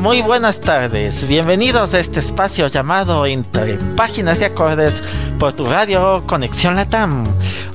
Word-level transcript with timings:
muy 0.00 0.22
buenas 0.22 0.62
tardes. 0.62 1.28
Bienvenidos 1.28 1.92
a 1.92 2.00
este 2.00 2.20
espacio 2.20 2.68
llamado 2.68 3.26
Entre 3.26 3.74
Páginas 3.96 4.40
y 4.40 4.44
Acordes 4.44 5.02
por 5.38 5.52
tu 5.52 5.66
radio 5.66 6.22
Conexión 6.26 6.74
Latam. 6.74 7.24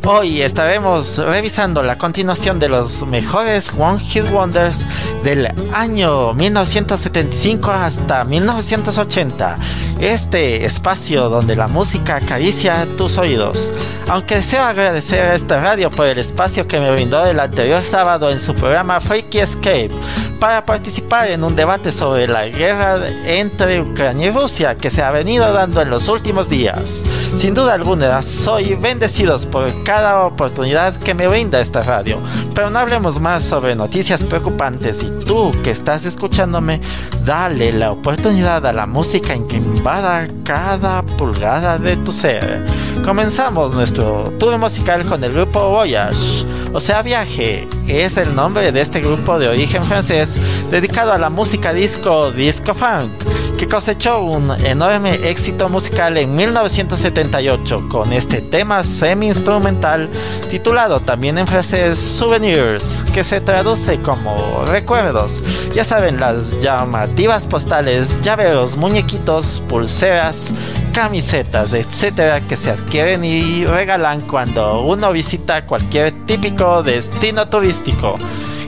Hoy 0.08 0.42
estaremos 0.42 1.20
revisando 1.20 1.84
la 1.84 2.00
continuación 2.00 2.58
de 2.58 2.70
los 2.70 3.06
mejores 3.06 3.72
One 3.78 4.00
Hit 4.00 4.26
Wonders 4.32 4.88
del 5.24 5.52
año 5.72 6.34
1975 6.34 7.70
hasta 7.70 8.24
1980. 8.24 9.58
Este 10.00 10.66
espacio 10.66 11.30
donde 11.30 11.56
la 11.56 11.68
música 11.68 12.18
acaricia 12.18 12.86
tus 12.98 13.18
oídos. 13.18 13.72
Aunque 14.08 14.36
deseo 14.36 14.62
agradecer 14.62 15.22
a 15.22 15.36
esta 15.36 15.60
radio 15.60 15.90
por 15.90 16.06
el 16.06 16.20
espacio 16.20 16.68
que 16.68 16.80
me 16.80 16.92
brindó 16.92 17.26
el 17.26 17.40
anterior 17.40 17.82
sábado 17.82 18.30
en 18.30 18.40
su 18.40 18.54
programa 18.54 19.00
Freaky 19.00 19.40
Escape 19.40 19.92
para 20.40 20.66
participar 20.66 21.30
en 21.30 21.44
un 21.44 21.56
debate 21.56 21.92
sobre 21.92 22.28
la 22.28 22.46
guerra 22.46 23.08
entre 23.26 23.82
Ucrania 23.82 24.28
y 24.28 24.32
Rusia 24.32 24.76
que 24.76 24.90
se 24.90 25.02
ha 25.02 25.10
venido 25.10 25.52
dando 25.52 25.82
en 25.82 25.90
los 25.90 26.08
últimos 26.08 26.50
días. 26.50 27.04
Sin 27.34 27.54
duda 27.54 27.74
alguna, 27.74 28.22
soy 28.22 28.76
bendecidos 28.76 29.46
por 29.46 29.72
cada 29.84 30.24
oportunidad 30.24 30.96
que 30.98 31.14
me 31.14 31.28
brinda 31.28 31.60
esta 31.60 31.82
radio, 31.82 32.20
pero 32.54 32.70
no 32.70 32.80
hablemos 32.80 33.20
más 33.20 33.44
sobre 33.44 33.76
noticias 33.76 34.24
preocupantes 34.24 35.04
y 35.04 35.26
tú 35.26 35.52
que 35.64 35.72
estás 35.72 36.06
escuchándome, 36.06 36.82
dale 37.24 37.72
la 37.72 37.92
oportunidad 37.92 38.66
a 38.66 38.74
la 38.74 38.86
música 38.86 39.34
en 39.34 39.48
que 39.48 39.58
invada 39.86 40.26
cada 40.44 41.04
pulgada 41.04 41.78
de 41.78 41.96
tu 41.98 42.12
ser. 42.12 42.66
Comenzamos 43.04 43.76
nuestro 43.76 44.34
tour 44.40 44.58
musical 44.58 45.06
con 45.06 45.24
el 45.24 45.32
grupo 45.32 45.70
Voyage, 45.70 46.44
o 46.74 46.80
sea, 46.80 47.04
Viaje, 47.04 47.68
es 47.88 48.18
el 48.18 48.34
nombre 48.34 48.72
de 48.72 48.82
este 48.82 49.00
grupo 49.00 49.38
de 49.38 49.48
origen 49.48 49.84
francés 49.84 50.72
dedicado 50.72 51.14
a 51.14 51.20
la 51.20 51.30
música 51.30 51.72
disco 51.72 52.32
disco 52.32 52.74
funk, 52.74 53.12
que 53.58 53.68
cosechó 53.68 54.22
un 54.22 54.52
enorme 54.66 55.30
éxito 55.30 55.70
musical 55.70 56.18
en 56.18 56.36
1978 56.36 57.88
con 57.90 58.12
este 58.12 58.42
tema 58.42 58.84
semi-instrumental 58.84 60.10
titulado 60.50 61.00
también 61.00 61.38
en 61.38 61.48
francés 61.48 61.98
Souvenirs, 61.98 63.04
que 63.14 63.24
se 63.24 63.42
traduce 63.42 64.00
como 64.02 64.64
recuerdos. 64.66 65.42
Ya 65.74 65.84
saben, 65.84 66.20
las 66.20 66.60
llamativas 66.62 67.48
postales, 67.48 68.20
llaveros, 68.22 68.76
muñequitos, 68.76 69.64
pulseras, 69.70 70.48
camisetas, 70.94 71.74
etcétera, 71.74 72.42
que 72.42 72.56
se 72.56 72.72
adquieren 72.72 73.24
y 73.24 73.66
regalan 73.66 74.22
cuando 74.22 74.82
uno 74.82 75.12
visita 75.12 75.66
cualquier 75.66 76.14
típico 76.26 76.84
destino 76.84 77.48
turístico 77.48 78.18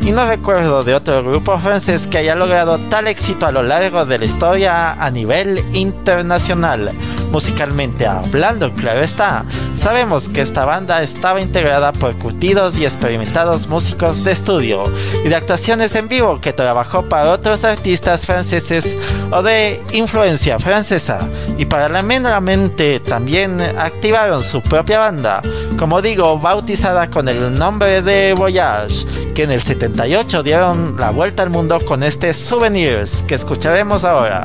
y 0.07 0.11
no 0.13 0.25
recuerdo 0.25 0.83
de 0.83 0.95
otro 0.95 1.21
grupo 1.21 1.59
francés 1.59 2.07
que 2.07 2.19
haya 2.19 2.33
logrado 2.33 2.79
tal 2.89 3.09
éxito 3.09 3.45
a 3.45 3.51
lo 3.51 3.61
largo 3.61 4.05
de 4.05 4.17
la 4.17 4.23
historia 4.23 4.93
a 4.93 5.11
nivel 5.11 5.61
internacional. 5.73 6.91
Musicalmente 7.29 8.07
hablando, 8.07 8.71
claro 8.71 9.01
está, 9.01 9.43
sabemos 9.77 10.27
que 10.29 10.41
esta 10.41 10.65
banda 10.65 11.01
estaba 11.01 11.41
integrada 11.41 11.91
por 11.91 12.15
curtidos 12.15 12.77
y 12.77 12.85
experimentados 12.85 13.67
músicos 13.67 14.23
de 14.23 14.31
estudio 14.31 14.83
y 15.23 15.29
de 15.29 15.35
actuaciones 15.35 15.95
en 15.95 16.07
vivo 16.07 16.41
que 16.41 16.53
trabajó 16.53 17.03
para 17.03 17.31
otros 17.31 17.63
artistas 17.63 18.25
franceses 18.25 18.97
o 19.31 19.41
de 19.41 19.81
influencia 19.91 20.59
francesa 20.59 21.19
y 21.57 21.65
paralelamente 21.65 22.99
también 22.99 23.61
activaron 23.61 24.43
su 24.43 24.61
propia 24.61 24.99
banda, 24.99 25.41
como 25.77 26.01
digo, 26.01 26.37
bautizada 26.37 27.09
con 27.09 27.27
el 27.27 27.57
nombre 27.57 28.01
de 28.01 28.33
Voyage, 28.33 29.05
que 29.33 29.43
en 29.43 29.51
el 29.51 29.61
78 29.61 30.43
dieron 30.43 30.97
la 30.97 31.11
vuelta 31.11 31.43
al 31.43 31.49
mundo 31.49 31.79
con 31.79 32.03
este 32.03 32.33
Souvenirs 32.33 33.23
que 33.27 33.35
escucharemos 33.35 34.03
ahora 34.03 34.43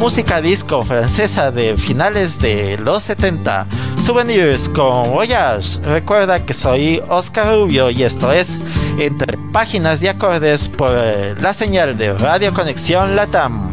música 0.00 0.40
disco 0.40 0.80
francesa 0.80 1.50
de 1.50 1.76
finales 1.76 2.38
de 2.38 2.78
los 2.78 3.02
70. 3.02 3.66
Souvenirs 4.02 4.68
con 4.68 5.10
Voyage. 5.10 5.78
Recuerda 5.82 6.44
que 6.44 6.54
soy 6.54 7.02
Oscar 7.08 7.54
Rubio 7.54 7.90
y 7.90 8.02
esto 8.02 8.32
es 8.32 8.58
Entre 8.98 9.36
Páginas 9.52 10.02
y 10.02 10.08
Acordes 10.08 10.68
por 10.68 10.90
la 11.40 11.52
señal 11.52 11.96
de 11.96 12.12
Radio 12.14 12.52
Conexión 12.54 13.14
Latam. 13.14 13.69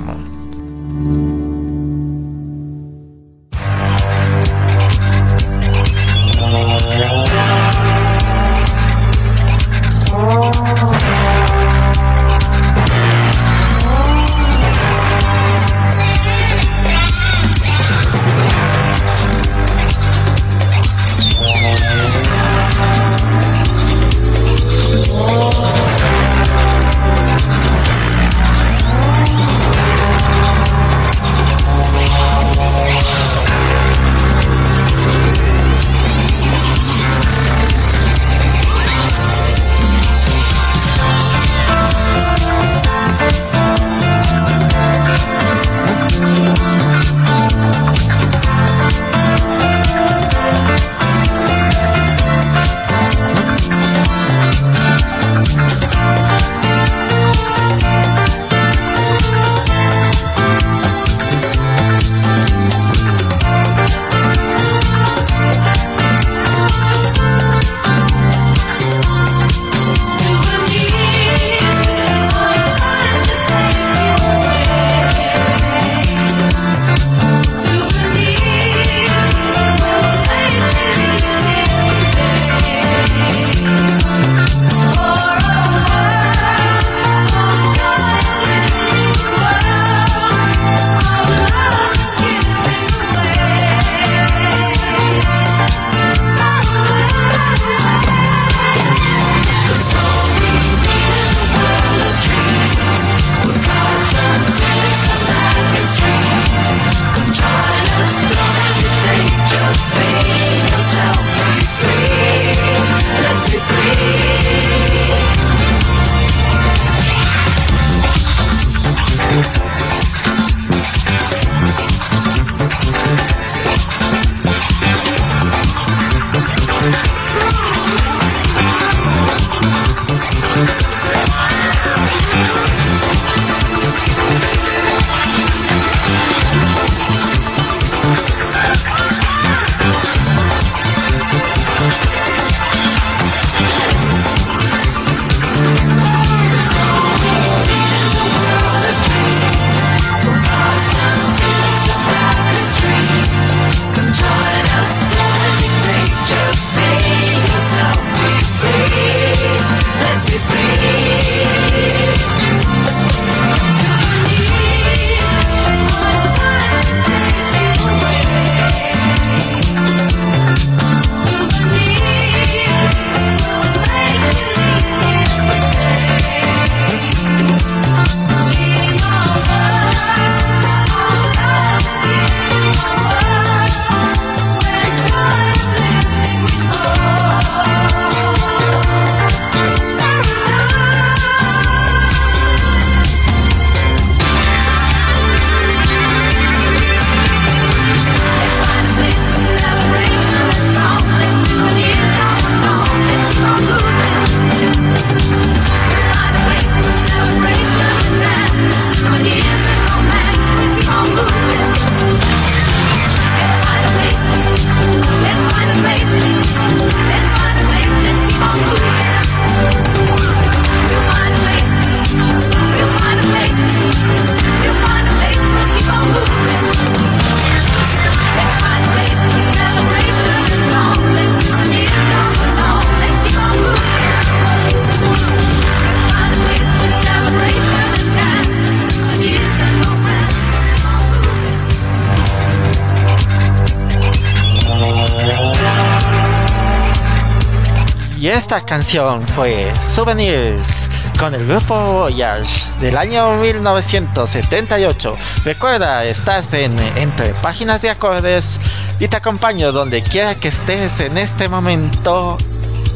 Esta 248.48 248.66
canción 248.66 249.28
fue 249.36 249.74
Souvenirs 249.76 250.88
con 251.20 251.36
el 251.36 251.46
grupo 251.46 251.76
Voyage 251.76 252.72
del 252.80 252.96
año 252.96 253.36
1978. 253.42 255.14
Recuerda, 255.44 256.06
estás 256.06 256.54
en 256.54 256.80
entre 256.96 257.34
páginas 257.34 257.82
de 257.82 257.90
acordes 257.90 258.58
y 259.02 259.10
te 259.10 259.18
acompaño 259.18 259.74
donde 259.74 260.02
quiera 260.02 260.36
que 260.36 260.48
estés 260.48 261.02
en 261.02 261.18
este 261.18 261.50
momento 261.50 262.38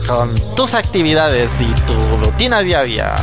con 0.07 0.33
tus 0.55 0.73
actividades 0.73 1.59
y 1.59 1.65
tu 1.81 1.95
rutina 2.23 2.61
diaria. 2.61 3.13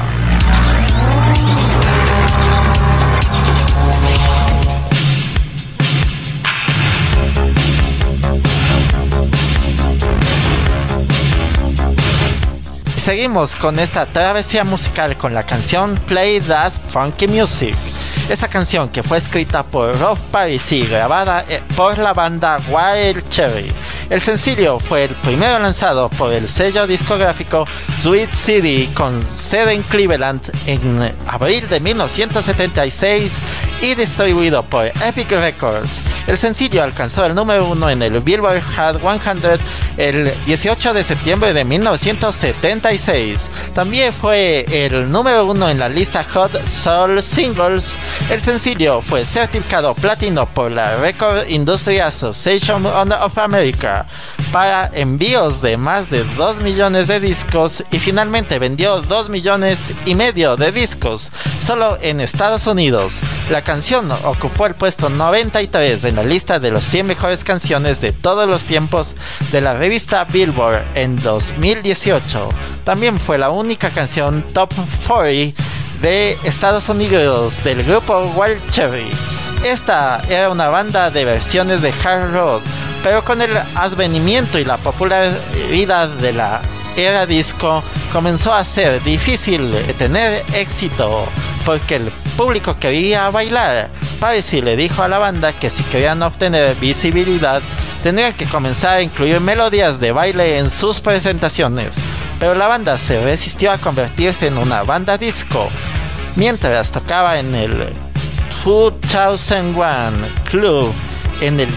Seguimos 13.08 13.54
con 13.54 13.78
esta 13.78 14.04
travesía 14.04 14.64
musical 14.64 15.16
con 15.16 15.32
la 15.32 15.42
canción 15.42 15.94
Play 16.06 16.42
That 16.42 16.74
Funky 16.90 17.26
Music. 17.26 17.74
Esta 18.28 18.48
canción 18.48 18.90
que 18.90 19.02
fue 19.02 19.16
escrita 19.16 19.62
por 19.62 19.98
Rob 19.98 20.18
Paris 20.30 20.70
y 20.72 20.84
grabada 20.84 21.42
eh, 21.48 21.62
por 21.74 21.96
la 21.96 22.12
banda 22.12 22.58
Wild 22.68 23.26
Cherry. 23.30 23.72
El 24.10 24.20
sencillo 24.20 24.78
fue 24.78 25.04
el 25.04 25.10
primero 25.24 25.58
lanzado 25.58 26.10
por 26.10 26.34
el 26.34 26.46
sello 26.46 26.86
discográfico 26.86 27.64
Sweet 28.02 28.30
City 28.30 28.90
con 28.92 29.24
sede 29.24 29.72
en 29.72 29.82
Cleveland 29.84 30.42
en 30.66 31.10
abril 31.26 31.66
de 31.66 31.80
1976 31.80 33.38
y 33.80 33.94
distribuido 33.94 34.62
por 34.62 34.86
Epic 34.86 35.30
Records. 35.30 36.02
El 36.26 36.36
sencillo 36.36 36.82
alcanzó 36.82 37.24
el 37.24 37.34
número 37.34 37.66
uno 37.66 37.88
en 37.88 38.02
el 38.02 38.20
Billboard 38.20 38.62
Hot 38.76 39.00
100 39.00 39.60
el 39.96 40.30
18 40.46 40.94
de 40.94 41.04
septiembre 41.04 41.52
de 41.52 41.64
1976. 41.64 43.48
También 43.74 44.12
fue 44.12 44.64
el 44.68 45.10
número 45.10 45.46
uno 45.46 45.68
en 45.68 45.78
la 45.78 45.88
lista 45.88 46.24
Hot 46.24 46.52
Soul 46.66 47.22
Singles. 47.22 47.96
El 48.30 48.40
sencillo 48.40 49.00
fue 49.02 49.24
certificado 49.24 49.94
platino 49.94 50.46
por 50.46 50.70
la 50.70 50.96
Record 50.96 51.48
Industry 51.48 52.00
Association 52.00 52.84
of 52.86 53.38
America 53.38 54.06
para 54.52 54.90
envíos 54.94 55.62
de 55.62 55.76
más 55.76 56.10
de 56.10 56.24
2 56.36 56.58
millones 56.58 57.08
de 57.08 57.20
discos 57.20 57.84
y 57.90 57.98
finalmente 57.98 58.58
vendió 58.58 59.00
2 59.00 59.28
millones 59.28 59.90
y 60.06 60.14
medio 60.14 60.56
de 60.56 60.72
discos 60.72 61.30
solo 61.60 61.98
en 62.00 62.20
Estados 62.20 62.66
Unidos. 62.66 63.14
La 63.50 63.62
canción 63.62 64.10
ocupó 64.24 64.66
el 64.66 64.74
puesto 64.74 65.08
93 65.08 66.04
en 66.04 66.16
la 66.16 66.22
lista 66.22 66.58
de 66.58 66.70
los 66.70 66.84
100 66.84 67.06
mejores 67.06 67.44
canciones 67.44 68.00
de 68.00 68.12
todos 68.12 68.48
los 68.48 68.62
tiempos 68.64 69.16
de 69.52 69.60
la 69.60 69.74
revista 69.74 70.24
Billboard 70.24 70.82
en 70.94 71.16
2018. 71.16 72.48
También 72.84 73.18
fue 73.18 73.38
la 73.38 73.50
única 73.50 73.90
canción 73.90 74.44
top 74.52 74.70
40 75.06 75.62
de 76.00 76.32
Estados 76.44 76.88
Unidos 76.88 77.64
del 77.64 77.82
grupo 77.82 78.32
Wild 78.36 78.60
Cherry. 78.70 79.10
Esta 79.64 80.22
era 80.28 80.50
una 80.50 80.68
banda 80.68 81.10
de 81.10 81.24
versiones 81.24 81.82
de 81.82 81.92
hard 82.04 82.32
rock, 82.32 82.62
pero 83.02 83.24
con 83.24 83.40
el 83.42 83.56
advenimiento 83.74 84.58
y 84.58 84.64
la 84.64 84.76
popularidad 84.76 86.08
de 86.08 86.32
la 86.32 86.60
era 86.96 87.26
disco 87.26 87.82
comenzó 88.12 88.52
a 88.52 88.64
ser 88.64 89.02
difícil 89.04 89.72
tener 89.98 90.42
éxito 90.54 91.26
porque 91.64 91.96
el 91.96 92.10
público 92.36 92.76
quería 92.78 93.30
bailar. 93.30 93.88
Parisi 94.18 94.60
le 94.60 94.76
dijo 94.76 95.02
a 95.02 95.08
la 95.08 95.18
banda 95.18 95.52
que 95.52 95.70
si 95.70 95.82
querían 95.84 96.22
obtener 96.22 96.74
visibilidad 96.76 97.62
tendrían 98.02 98.32
que 98.32 98.46
comenzar 98.46 98.98
a 98.98 99.02
incluir 99.02 99.40
melodías 99.40 100.00
de 100.00 100.12
baile 100.12 100.58
en 100.58 100.70
sus 100.70 101.00
presentaciones, 101.00 101.96
pero 102.40 102.54
la 102.54 102.68
banda 102.68 102.96
se 102.98 103.22
resistió 103.22 103.70
a 103.70 103.78
convertirse 103.78 104.46
en 104.46 104.58
una 104.58 104.82
banda 104.82 105.18
disco 105.18 105.68
mientras 106.36 106.92
tocaba 106.92 107.38
en 107.38 107.54
el 107.54 107.92
2001 108.64 110.10
Club 110.50 110.92
en 111.40 111.60
el 111.60 111.68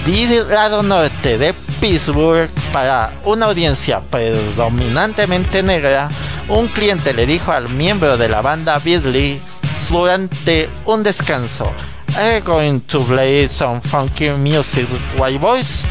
lado 0.49 0.81
norte 0.81 1.37
de 1.37 1.53
Pittsburgh 1.79 2.49
para 2.73 3.13
una 3.25 3.47
audiencia 3.47 4.01
predominantemente 4.01 5.61
negra, 5.61 6.09
un 6.47 6.67
cliente 6.67 7.13
le 7.13 7.25
dijo 7.25 7.51
al 7.51 7.69
miembro 7.69 8.17
de 8.17 8.27
la 8.29 8.41
banda 8.41 8.79
Beatley 8.79 9.39
durante 9.89 10.69
un 10.85 11.03
descanso, 11.03 11.71
I'm 12.17 12.43
going 12.43 12.79
to 12.87 13.03
play 13.05 13.47
some 13.47 13.81
funky 13.81 14.29
music, 14.31 14.87
white 15.17 15.39
boys. 15.39 15.85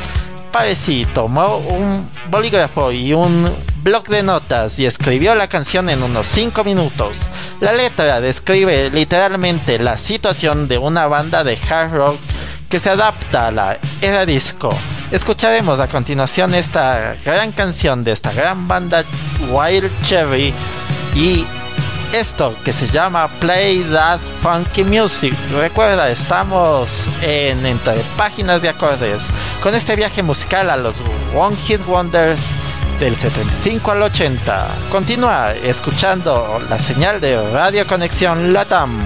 Pareci 0.53 1.07
tomó 1.15 1.59
un 1.59 2.09
bolígrafo 2.29 2.91
y 2.91 3.13
un 3.13 3.49
bloc 3.83 4.09
de 4.09 4.23
notas 4.23 4.79
y 4.79 4.87
escribió 4.87 5.35
la 5.35 5.47
canción 5.47 5.89
en 5.89 6.03
unos 6.03 6.27
5 6.27 6.65
minutos. 6.65 7.17
La 7.61 7.73
letra 7.73 8.21
describe 8.21 8.91
literalmente 8.91 9.79
la 9.79 9.97
situación 9.97 10.67
de 10.67 10.79
una 10.79 11.07
banda 11.07 11.45
de 11.45 11.57
hard 11.57 11.93
rock 11.93 12.17
que 12.71 12.79
se 12.79 12.89
adapta 12.89 13.49
a 13.49 13.51
la 13.51 13.79
era 14.01 14.25
disco. 14.25 14.71
Escucharemos 15.11 15.81
a 15.81 15.89
continuación 15.89 16.55
esta 16.55 17.15
gran 17.25 17.51
canción 17.51 18.03
de 18.03 18.13
esta 18.13 18.33
gran 18.33 18.69
banda 18.69 19.05
Wild 19.51 19.91
Cherry 20.07 20.55
y 21.17 21.45
esto 22.13 22.55
que 22.65 22.73
se 22.73 22.87
llama 22.89 23.29
Play 23.41 23.85
That 23.93 24.21
Funky 24.41 24.85
Music. 24.85 25.35
Recuerda, 25.53 26.09
estamos 26.11 27.09
en 27.23 27.67
entre 27.67 27.95
páginas 28.17 28.63
de 28.63 28.69
acordes 28.69 29.27
con 29.63 29.75
este 29.75 29.97
viaje 29.97 30.23
musical 30.23 30.71
a 30.71 30.77
los 30.77 30.97
One 31.35 31.57
Hit 31.57 31.85
Wonders 31.87 32.55
del 33.01 33.17
75 33.17 33.91
al 33.91 34.03
80. 34.03 34.69
Continúa 34.93 35.55
escuchando 35.55 36.61
la 36.69 36.79
señal 36.79 37.21
de 37.21 37.51
Radio 37.51 37.85
Conexión 37.87 38.53
Latam. 38.53 38.97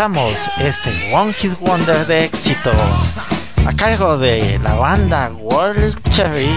Este 0.00 1.12
One 1.12 1.30
Hit 1.34 1.58
Wonder 1.60 2.06
de 2.06 2.24
éxito 2.24 2.70
a 3.66 3.72
cargo 3.74 4.16
de 4.16 4.58
la 4.60 4.72
banda 4.72 5.30
World 5.38 6.00
Cherry. 6.08 6.48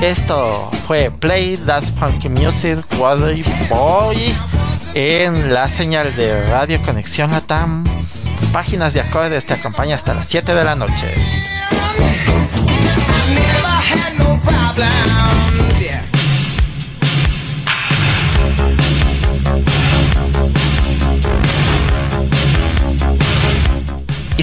Esto 0.00 0.70
fue 0.86 1.10
Play 1.10 1.56
That 1.56 1.82
Funky 1.98 2.28
Music 2.28 2.78
Water 3.00 3.36
Boy 3.68 4.32
en 4.94 5.52
la 5.52 5.68
señal 5.68 6.14
de 6.14 6.48
Radio 6.48 6.80
Conexión 6.82 7.32
Latam. 7.32 7.82
Páginas 8.52 8.94
de 8.94 9.00
acordes 9.00 9.46
te 9.46 9.54
acompaña 9.54 9.96
hasta 9.96 10.14
las 10.14 10.26
7 10.26 10.54
de 10.54 10.62
la 10.62 10.76
noche. 10.76 11.12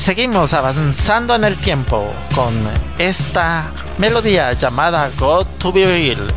Seguimos 0.09 0.53
avanzando 0.53 1.35
en 1.35 1.43
el 1.43 1.55
tiempo 1.55 2.07
con 2.33 2.51
esta 2.97 3.71
melodía 3.99 4.53
llamada 4.53 5.11
God 5.19 5.45
to 5.59 5.71
Be 5.71 5.83
Real. 5.83 6.33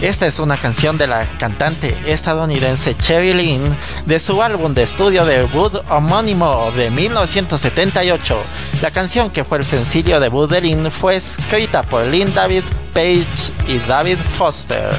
Esta 0.00 0.28
es 0.28 0.38
una 0.38 0.56
canción 0.56 0.96
de 0.96 1.08
la 1.08 1.26
cantante 1.36 1.96
estadounidense 2.06 2.96
Cherry 2.96 3.32
Lynn 3.34 3.76
de 4.04 4.20
su 4.20 4.40
álbum 4.40 4.74
de 4.74 4.84
estudio 4.84 5.24
debut 5.24 5.74
homónimo 5.90 6.70
de 6.76 6.88
1978. 6.92 8.36
La 8.80 8.92
canción 8.92 9.30
que 9.30 9.42
fue 9.42 9.58
el 9.58 9.64
sencillo 9.64 10.20
debut 10.20 10.48
de 10.48 10.60
Lynn 10.60 10.92
fue 10.92 11.16
escrita 11.16 11.82
por 11.82 12.06
Lynn 12.06 12.32
David 12.32 12.62
Page 12.94 13.26
y 13.66 13.78
David 13.88 14.18
Foster. 14.38 14.90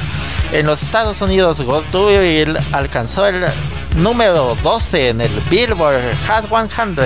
En 0.52 0.66
los 0.66 0.82
Estados 0.82 1.22
Unidos, 1.22 1.62
God 1.62 1.82
to 1.90 2.08
Be 2.08 2.18
Real 2.18 2.58
alcanzó 2.72 3.26
el 3.26 3.46
número 3.96 4.56
12 4.62 5.08
en 5.08 5.20
el 5.20 5.30
Billboard 5.50 6.02
Hot 6.28 6.70
100 6.70 6.96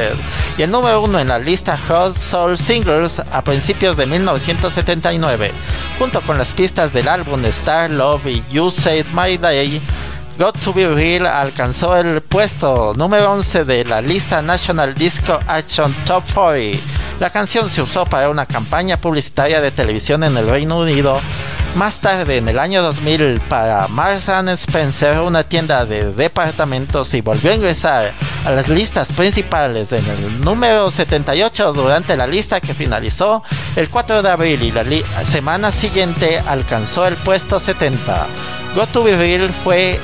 y 0.58 0.62
el 0.62 0.70
número 0.70 1.02
1 1.02 1.20
en 1.20 1.28
la 1.28 1.38
lista 1.38 1.78
Hot 1.88 2.16
Soul 2.16 2.58
Singles 2.58 3.20
a 3.20 3.42
principios 3.42 3.96
de 3.96 4.06
1979. 4.06 5.52
Junto 5.98 6.20
con 6.20 6.38
las 6.38 6.52
pistas 6.52 6.92
del 6.92 7.08
álbum 7.08 7.44
Star 7.46 7.90
Love 7.90 8.26
y 8.26 8.44
You 8.50 8.70
Saved 8.70 9.06
My 9.14 9.38
Day, 9.38 9.80
Got 10.38 10.58
to 10.60 10.72
Be 10.72 10.88
Real 10.88 11.26
alcanzó 11.26 11.96
el 11.96 12.20
puesto 12.20 12.94
número 12.96 13.32
11 13.32 13.64
de 13.64 13.84
la 13.84 14.00
lista 14.00 14.42
National 14.42 14.94
Disco 14.94 15.38
Action 15.46 15.92
Top 16.06 16.24
40. 16.34 16.78
La 17.20 17.30
canción 17.30 17.68
se 17.70 17.82
usó 17.82 18.04
para 18.04 18.30
una 18.30 18.46
campaña 18.46 18.96
publicitaria 18.96 19.60
de 19.60 19.70
televisión 19.70 20.24
en 20.24 20.36
el 20.36 20.48
Reino 20.48 20.78
Unido 20.78 21.18
más 21.76 22.00
tarde, 22.00 22.36
en 22.36 22.48
el 22.48 22.58
año 22.58 22.82
2000, 22.82 23.40
para 23.48 23.88
Marks 23.88 24.28
Spencer, 24.28 25.20
una 25.20 25.44
tienda 25.44 25.84
de 25.86 26.12
departamentos, 26.12 27.14
y 27.14 27.20
volvió 27.20 27.50
a 27.50 27.54
ingresar 27.54 28.12
a 28.44 28.50
las 28.50 28.68
listas 28.68 29.12
principales 29.12 29.92
en 29.92 30.04
el 30.06 30.40
número 30.40 30.90
78 30.90 31.72
durante 31.72 32.16
la 32.16 32.26
lista 32.26 32.60
que 32.60 32.74
finalizó 32.74 33.42
el 33.76 33.88
4 33.88 34.22
de 34.22 34.30
abril 34.30 34.62
y 34.62 34.72
la 34.72 34.84
semana 35.24 35.70
siguiente 35.70 36.40
alcanzó 36.46 37.06
el 37.06 37.14
puesto 37.14 37.60
70. 37.60 38.26
Go 38.74 38.86
to 38.86 39.04
Be 39.04 39.16
Real 39.16 39.48
fue 39.48 39.98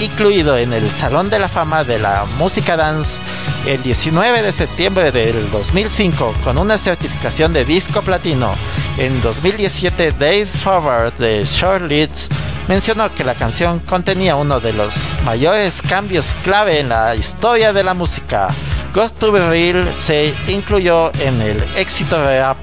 incluido 0.00 0.56
en 0.56 0.72
el 0.72 0.90
Salón 0.90 1.30
de 1.30 1.38
la 1.38 1.48
Fama 1.48 1.84
de 1.84 1.98
la 1.98 2.24
Música 2.38 2.76
Dance 2.76 3.20
el 3.66 3.82
19 3.82 4.42
de 4.42 4.52
septiembre 4.52 5.12
del 5.12 5.50
2005 5.50 6.34
con 6.44 6.58
una 6.58 6.78
certificación 6.78 7.52
de 7.52 7.64
disco 7.64 8.02
platino. 8.02 8.52
En 8.98 9.22
2017, 9.22 10.10
Dave 10.18 10.44
Forward 10.44 11.12
de 11.18 11.44
Short 11.44 11.82
Leads 11.82 12.28
mencionó 12.66 13.14
que 13.14 13.22
la 13.22 13.34
canción 13.34 13.78
contenía 13.78 14.34
uno 14.34 14.58
de 14.58 14.72
los 14.72 14.92
mayores 15.24 15.80
cambios 15.82 16.26
clave 16.42 16.80
en 16.80 16.88
la 16.88 17.14
historia 17.14 17.72
de 17.72 17.84
la 17.84 17.94
música. 17.94 18.48
God 18.92 19.12
to 19.12 19.30
Be 19.30 19.48
Real 19.48 19.88
se 19.94 20.34
incluyó 20.48 21.12
en 21.20 21.40
el 21.40 21.62
éxito 21.76 22.20
rap 22.20 22.56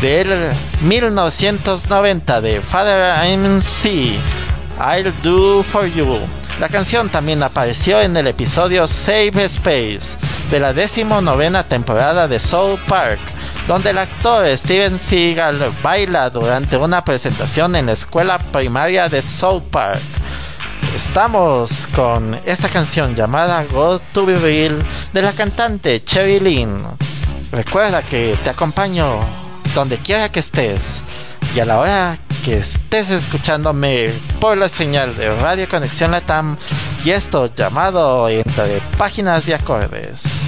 del 0.00 0.28
1990 0.82 2.40
de 2.40 2.60
Father 2.62 3.14
MC, 3.38 4.18
I'll 4.80 5.12
Do 5.22 5.62
For 5.62 5.86
You. 5.86 6.18
La 6.58 6.68
canción 6.68 7.08
también 7.08 7.44
apareció 7.44 8.00
en 8.00 8.16
el 8.16 8.26
episodio 8.26 8.88
Save 8.88 9.44
Space 9.44 10.18
de 10.50 10.58
la 10.58 10.72
decimonovena 10.72 11.62
temporada 11.62 12.26
de 12.26 12.40
Soul 12.40 12.76
Park, 12.88 13.20
donde 13.70 13.90
el 13.90 13.98
actor 13.98 14.44
Steven 14.58 14.98
Seagal 14.98 15.56
baila 15.80 16.28
durante 16.28 16.76
una 16.76 17.04
presentación 17.04 17.76
en 17.76 17.86
la 17.86 17.92
escuela 17.92 18.36
primaria 18.36 19.08
de 19.08 19.22
Soul 19.22 19.62
Park. 19.62 20.00
Estamos 20.96 21.86
con 21.94 22.36
esta 22.46 22.68
canción 22.68 23.14
llamada 23.14 23.64
Go 23.70 24.00
to 24.12 24.26
Be 24.26 24.34
Real 24.34 24.76
de 25.12 25.22
la 25.22 25.30
cantante 25.30 26.02
Cherry 26.02 26.40
Lynn. 26.40 26.78
Recuerda 27.52 28.02
que 28.02 28.34
te 28.42 28.50
acompaño 28.50 29.20
donde 29.72 29.98
quiera 29.98 30.28
que 30.30 30.40
estés 30.40 31.04
y 31.54 31.60
a 31.60 31.64
la 31.64 31.78
hora 31.78 32.18
que 32.44 32.58
estés 32.58 33.10
escuchándome 33.10 34.10
por 34.40 34.58
la 34.58 34.68
señal 34.68 35.16
de 35.16 35.32
Radio 35.36 35.68
Conexión 35.68 36.10
Latam 36.10 36.56
y 37.04 37.10
esto 37.10 37.54
llamado 37.54 38.28
entre 38.28 38.80
páginas 38.98 39.46
y 39.46 39.52
acordes. 39.52 40.39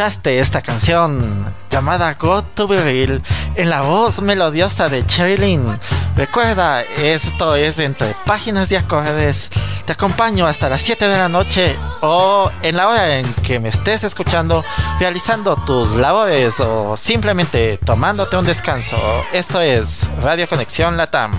Escuchaste 0.00 0.38
esta 0.38 0.62
canción 0.62 1.44
llamada 1.70 2.14
God 2.14 2.44
to 2.54 2.66
Be 2.66 2.82
Real 2.82 3.22
en 3.54 3.68
la 3.68 3.82
voz 3.82 4.22
melodiosa 4.22 4.88
de 4.88 5.04
Cherilyn. 5.04 5.78
Recuerda, 6.16 6.80
esto 6.80 7.54
es 7.54 7.78
entre 7.78 8.14
páginas 8.24 8.70
de 8.70 8.78
acordes. 8.78 9.50
Te 9.84 9.92
acompaño 9.92 10.46
hasta 10.46 10.70
las 10.70 10.80
7 10.80 11.06
de 11.06 11.18
la 11.18 11.28
noche 11.28 11.76
o 12.00 12.50
en 12.62 12.78
la 12.78 12.88
hora 12.88 13.18
en 13.18 13.30
que 13.42 13.60
me 13.60 13.68
estés 13.68 14.02
escuchando, 14.02 14.64
realizando 14.98 15.56
tus 15.56 15.90
labores 15.90 16.58
o 16.60 16.96
simplemente 16.96 17.78
tomándote 17.84 18.38
un 18.38 18.46
descanso. 18.46 18.96
Esto 19.34 19.60
es 19.60 20.08
Radio 20.22 20.48
Conexión 20.48 20.96
Latam. 20.96 21.32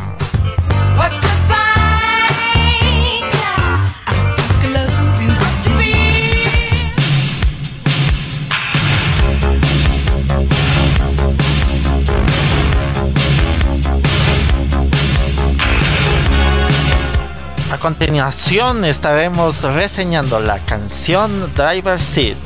Continuación 17.81 18.85
estaremos 18.85 19.63
reseñando 19.63 20.39
la 20.39 20.59
canción 20.59 21.51
Driver 21.55 21.99
Seat. 21.99 22.37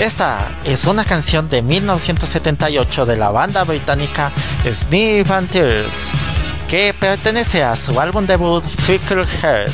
Esta 0.00 0.48
es 0.64 0.86
una 0.86 1.04
canción 1.04 1.46
de 1.46 1.60
1978 1.60 3.04
de 3.04 3.16
la 3.18 3.30
banda 3.30 3.64
británica 3.64 4.32
Sniff 4.64 5.30
and 5.30 5.50
Tears, 5.50 6.08
que 6.68 6.94
pertenece 6.98 7.62
a 7.62 7.76
su 7.76 8.00
álbum 8.00 8.26
debut 8.26 8.64
Fickle 8.64 9.26
Heart. 9.26 9.72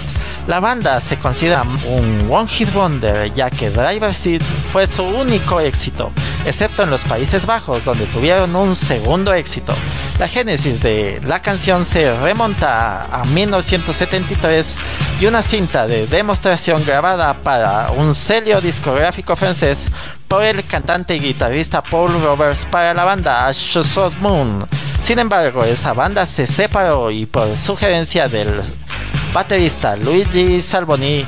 La 0.48 0.58
banda 0.58 0.98
se 1.00 1.16
considera 1.16 1.62
un 1.62 2.28
one 2.28 2.48
hit 2.48 2.74
wonder 2.74 3.32
ya 3.32 3.50
que 3.50 3.70
Driver 3.70 4.12
Seat 4.12 4.42
fue 4.72 4.88
su 4.88 5.04
único 5.04 5.60
éxito, 5.60 6.10
excepto 6.44 6.82
en 6.82 6.90
los 6.90 7.02
Países 7.02 7.46
Bajos 7.46 7.84
donde 7.84 8.06
tuvieron 8.06 8.54
un 8.56 8.74
segundo 8.74 9.32
éxito. 9.32 9.74
La 10.18 10.28
génesis 10.28 10.80
de 10.80 11.20
la 11.24 11.40
canción 11.40 11.84
se 11.84 12.16
remonta 12.20 13.02
a 13.02 13.24
1973 13.24 14.76
y 15.20 15.26
una 15.26 15.42
cinta 15.42 15.88
de 15.88 16.06
demostración 16.06 16.84
grabada 16.84 17.34
para 17.42 17.90
un 17.90 18.14
sello 18.14 18.60
discográfico 18.60 19.34
francés 19.34 19.88
por 20.28 20.44
el 20.44 20.64
cantante 20.66 21.16
y 21.16 21.18
guitarrista 21.18 21.82
Paul 21.82 22.12
Roberts 22.22 22.64
para 22.70 22.94
la 22.94 23.04
banda 23.04 23.48
Ashshot 23.48 24.14
Moon. 24.20 24.66
Sin 25.02 25.18
embargo, 25.18 25.64
esa 25.64 25.92
banda 25.92 26.26
se 26.26 26.46
separó 26.46 27.10
y 27.10 27.26
por 27.26 27.56
sugerencia 27.56 28.28
del 28.28 28.62
baterista 29.32 29.96
Luigi 29.96 30.60
Salboni, 30.60 31.26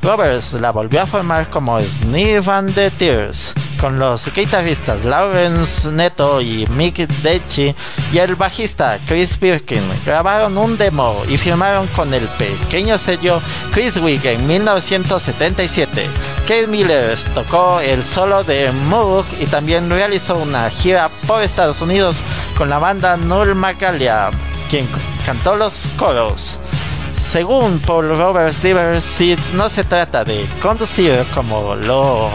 Roberts 0.00 0.52
la 0.52 0.70
volvió 0.70 1.02
a 1.02 1.06
formar 1.06 1.50
como 1.50 1.80
Sniff 1.80 2.48
and 2.48 2.72
the 2.72 2.88
Tears 2.92 3.52
con 3.80 3.98
los 3.98 4.32
guitarristas 4.32 5.04
Lawrence 5.04 5.90
Neto 5.90 6.40
y 6.40 6.66
Mick 6.68 6.96
Dechi 7.22 7.74
y 8.12 8.18
el 8.18 8.34
bajista 8.34 8.98
Chris 9.06 9.38
Birkin 9.38 9.82
grabaron 10.04 10.56
un 10.58 10.76
demo 10.76 11.22
y 11.28 11.36
firmaron 11.36 11.86
con 11.88 12.12
el 12.12 12.24
pequeño 12.38 12.98
sello 12.98 13.40
Chris 13.72 13.96
Wig 13.96 14.24
en 14.26 14.46
1977. 14.46 16.06
Kate 16.42 16.66
Miller 16.66 17.18
tocó 17.34 17.80
el 17.80 18.02
solo 18.02 18.44
de 18.44 18.70
Moog 18.88 19.24
y 19.40 19.46
también 19.46 19.88
realizó 19.90 20.36
una 20.36 20.68
gira 20.70 21.08
por 21.26 21.42
Estados 21.42 21.80
Unidos 21.80 22.16
con 22.56 22.68
la 22.68 22.78
banda 22.78 23.16
Null 23.16 23.54
Magalia, 23.54 24.30
quien 24.70 24.88
cantó 25.24 25.56
los 25.56 25.86
coros. 25.96 26.58
Según 27.30 27.78
Paul 27.80 28.08
Roberts 28.16 28.62
Diverseed, 28.62 29.38
no 29.54 29.68
se 29.68 29.84
trata 29.84 30.24
de 30.24 30.46
conducir 30.62 31.12
como 31.34 31.74
lo 31.74 32.30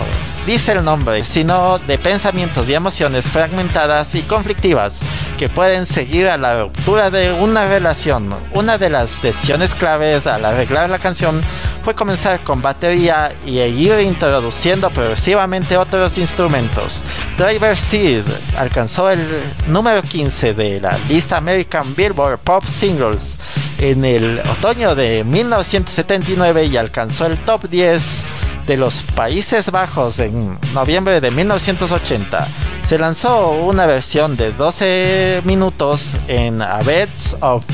dice 0.45 0.73
el 0.73 0.85
nombre, 0.85 1.23
sino 1.23 1.79
de 1.79 1.97
pensamientos 1.97 2.69
y 2.69 2.75
emociones 2.75 3.25
fragmentadas 3.25 4.13
y 4.13 4.21
conflictivas 4.21 4.99
que 5.39 5.49
pueden 5.49 5.87
seguir 5.87 6.27
a 6.27 6.37
la 6.37 6.61
ruptura 6.61 7.09
de 7.09 7.33
una 7.33 7.65
relación. 7.65 8.35
Una 8.53 8.77
de 8.77 8.91
las 8.91 9.19
decisiones 9.19 9.73
claves 9.73 10.27
al 10.27 10.45
arreglar 10.45 10.91
la 10.91 10.99
canción 10.99 11.41
fue 11.83 11.95
comenzar 11.95 12.39
con 12.41 12.61
batería 12.61 13.33
y 13.47 13.61
ir 13.61 13.99
introduciendo 13.99 14.91
progresivamente 14.91 15.75
otros 15.75 16.19
instrumentos. 16.19 17.01
Driver 17.39 17.75
Seed 17.75 18.23
alcanzó 18.59 19.09
el 19.09 19.19
número 19.67 20.03
15 20.03 20.53
de 20.53 20.79
la 20.81 20.95
lista 21.09 21.37
American 21.37 21.95
Billboard 21.95 22.37
Pop 22.37 22.63
Singles 22.65 23.39
en 23.83 24.05
el 24.05 24.39
otoño 24.39 24.95
de 24.95 25.25
1979 25.25 26.65
y 26.67 26.77
alcanzó 26.77 27.25
el 27.25 27.37
top 27.39 27.69
10 27.69 28.23
de 28.65 28.77
los 28.77 29.01
Países 29.13 29.71
Bajos 29.71 30.19
en 30.19 30.57
noviembre 30.73 31.19
de 31.19 31.29
1980. 31.31 32.47
Se 32.87 32.97
lanzó 32.97 33.51
una 33.51 33.85
versión 33.85 34.37
de 34.37 34.53
12 34.53 35.41
minutos 35.43 36.13
en 36.29 36.61
Abeds 36.61 37.35
of 37.41 37.65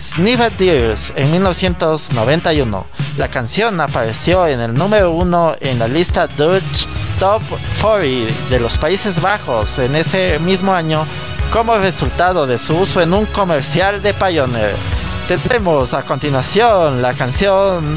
Sniffer 0.00 0.50
Deers 0.52 1.12
en 1.14 1.30
1991. 1.30 2.86
La 3.18 3.28
canción 3.28 3.82
apareció 3.82 4.46
en 4.46 4.60
el 4.60 4.72
número 4.72 5.12
1 5.12 5.56
en 5.60 5.78
la 5.78 5.88
lista 5.88 6.26
Dutch 6.26 6.86
Top 7.18 7.42
40 7.82 8.32
de 8.48 8.60
los 8.60 8.78
Países 8.78 9.20
Bajos 9.20 9.78
en 9.78 9.94
ese 9.94 10.38
mismo 10.38 10.72
año 10.72 11.04
como 11.52 11.76
resultado 11.76 12.46
de 12.46 12.56
su 12.56 12.78
uso 12.78 13.02
en 13.02 13.12
un 13.12 13.26
comercial 13.26 14.00
de 14.00 14.14
Pioneer. 14.14 14.99
Tendremos 15.30 15.94
a 15.94 16.02
continuación 16.02 17.02
la 17.02 17.14
canción 17.14 17.96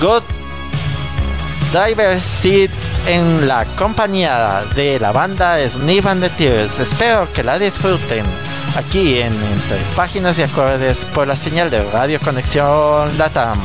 Good 0.00 0.24
Driver 1.72 2.20
Seat 2.20 2.72
en 3.06 3.46
la 3.46 3.64
compañía 3.78 4.64
de 4.74 4.98
la 4.98 5.12
banda 5.12 5.56
Sniff 5.70 6.04
and 6.04 6.24
the 6.24 6.28
Tears. 6.30 6.80
Espero 6.80 7.32
que 7.32 7.44
la 7.44 7.60
disfruten 7.60 8.24
aquí 8.76 9.20
en 9.20 9.32
Entre 9.32 9.78
Páginas 9.94 10.36
y 10.40 10.42
Acordes 10.42 11.04
por 11.14 11.28
la 11.28 11.36
señal 11.36 11.70
de 11.70 11.84
Radio 11.92 12.18
Conexión 12.18 13.16
Latam. 13.18 13.60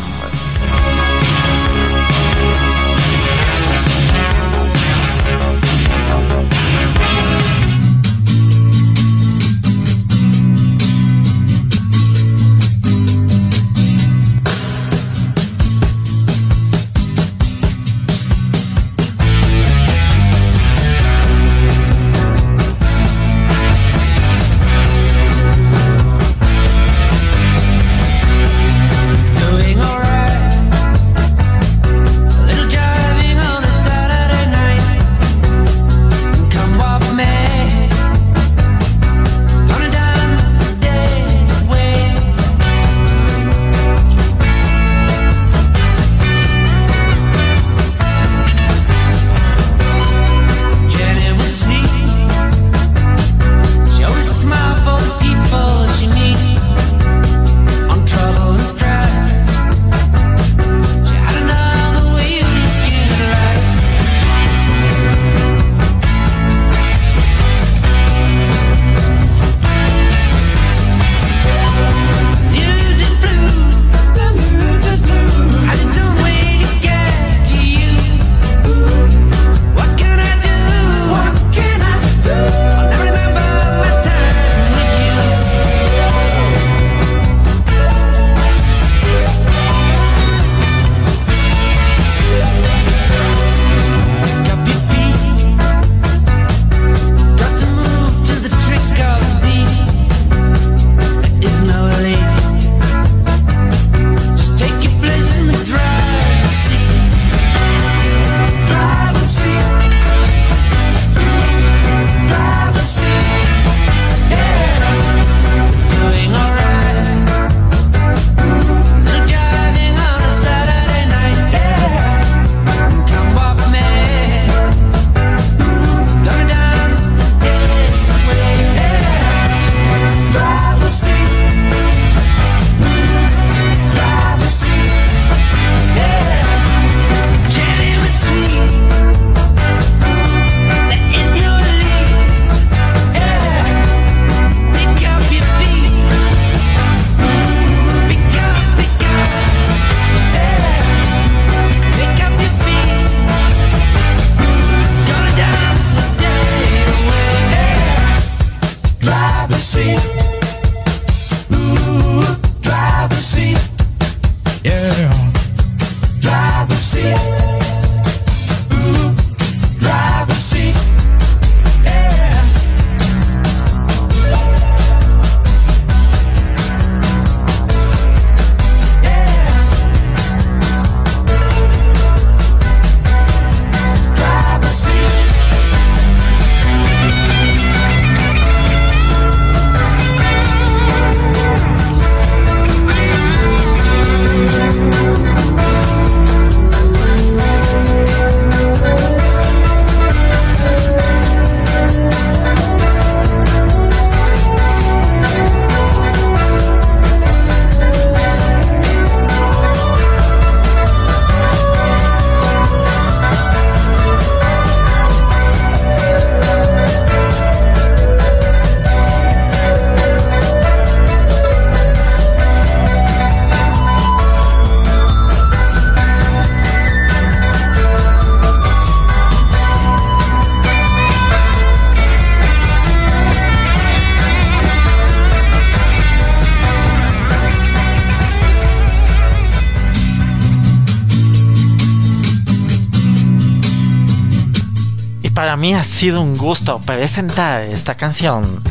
Mí 245.61 245.75
ha 245.75 245.83
sido 245.83 246.21
un 246.21 246.35
gusto 246.37 246.79
presentar 246.79 247.61
esta 247.61 247.93
canción 247.93 248.63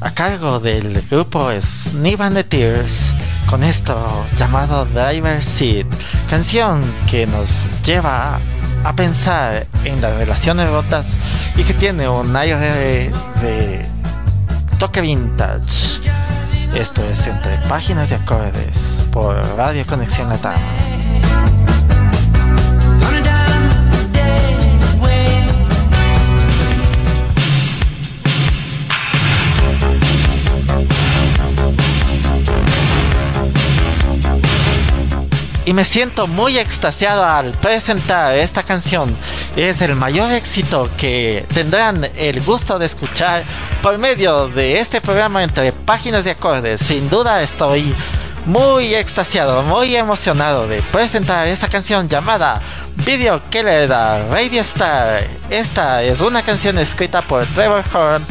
a 0.00 0.10
cargo 0.10 0.58
del 0.58 1.00
grupo 1.08 1.50
the 1.50 2.42
Tears 2.42 3.12
con 3.48 3.62
esto 3.62 4.26
llamado 4.36 4.86
Driver 4.86 5.40
Seat, 5.40 5.86
canción 6.28 6.82
que 7.08 7.28
nos 7.28 7.48
lleva 7.84 8.40
a 8.82 8.92
pensar 8.96 9.68
en 9.84 10.00
las 10.00 10.16
relaciones 10.16 10.68
rotas 10.68 11.16
y 11.54 11.62
que 11.62 11.74
tiene 11.74 12.08
un 12.08 12.34
aire 12.34 13.12
de 13.40 13.86
toque 14.80 15.02
vintage. 15.02 16.00
Esto 16.74 17.04
es 17.04 17.24
entre 17.28 17.56
páginas 17.68 18.08
de 18.10 18.16
acordes 18.16 18.98
por 19.12 19.36
Radio 19.56 19.86
Conexión 19.86 20.28
Latam. 20.28 20.89
y 35.70 35.72
me 35.72 35.84
siento 35.84 36.26
muy 36.26 36.58
extasiado 36.58 37.24
al 37.24 37.52
presentar 37.52 38.34
esta 38.34 38.64
canción. 38.64 39.16
Es 39.54 39.80
el 39.82 39.94
mayor 39.94 40.32
éxito 40.32 40.90
que 40.98 41.46
tendrán 41.54 42.10
el 42.16 42.40
gusto 42.40 42.76
de 42.80 42.86
escuchar 42.86 43.44
por 43.80 43.96
medio 43.96 44.48
de 44.48 44.80
este 44.80 45.00
programa 45.00 45.44
entre 45.44 45.70
páginas 45.70 46.24
de 46.24 46.32
acordes. 46.32 46.80
Sin 46.80 47.08
duda 47.08 47.40
estoy 47.40 47.94
muy 48.46 48.96
extasiado, 48.96 49.62
muy 49.62 49.94
emocionado 49.94 50.66
de 50.66 50.82
presentar 50.90 51.46
esta 51.46 51.68
canción 51.68 52.08
llamada 52.08 52.60
Video 53.06 53.40
Killer 53.48 53.86
da 53.86 54.26
Radio 54.28 54.62
Star. 54.62 55.24
Esta 55.50 56.02
es 56.02 56.20
una 56.20 56.42
canción 56.42 56.78
escrita 56.78 57.22
por 57.22 57.46
Trevor 57.46 57.84
Horn, 57.94 58.24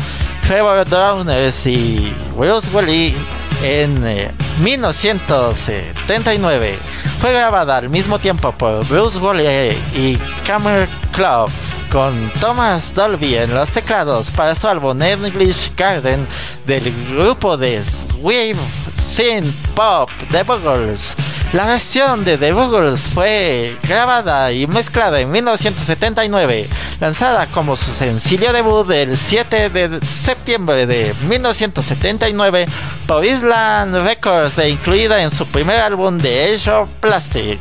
Trevor 0.45 0.83
Downers 0.89 1.65
y 1.65 2.13
Bruce 2.35 2.67
Willy 2.75 3.15
en... 3.63 4.05
Eh, 4.05 4.48
1979 4.59 6.77
Fue 7.19 7.33
grabada 7.33 7.77
al 7.77 7.89
mismo 7.89 8.19
tiempo 8.19 8.51
por 8.51 8.85
Bruce 8.87 9.17
Woolley 9.19 9.75
y 9.95 10.17
Cameron 10.45 10.87
Club 11.11 11.49
con 11.91 12.13
Thomas 12.39 12.93
Dolby 12.93 13.35
en 13.35 13.53
los 13.53 13.71
teclados 13.71 14.31
para 14.31 14.55
su 14.55 14.67
álbum 14.67 15.01
English 15.01 15.75
Garden 15.75 16.25
del 16.67 16.93
grupo 17.11 17.57
de 17.57 17.81
Wave 18.21 18.55
Synth 18.93 19.53
Pop 19.75 20.09
The 20.31 20.43
Buggles. 20.43 21.15
La 21.51 21.65
versión 21.65 22.23
de 22.23 22.37
The 22.37 22.51
Buggles 22.51 23.01
fue 23.11 23.75
grabada 23.87 24.51
y 24.51 24.67
mezclada 24.67 25.19
en 25.19 25.31
1979, 25.31 26.69
lanzada 26.99 27.47
como 27.47 27.75
su 27.75 27.89
sencillo 27.91 28.53
debut 28.53 28.91
el 28.91 29.17
7 29.17 29.71
de 29.71 29.99
septiembre 30.05 30.85
de 30.85 31.11
1979 31.27 32.65
por 33.07 33.25
Island 33.25 33.95
Records 33.95 34.59
e 34.59 34.69
incluida 34.69 35.23
en 35.23 35.31
su 35.31 35.47
primer 35.47 35.79
álbum 35.79 36.19
de 36.19 36.53
Age 36.53 36.69
of 36.69 36.91
Plastic. 36.99 37.59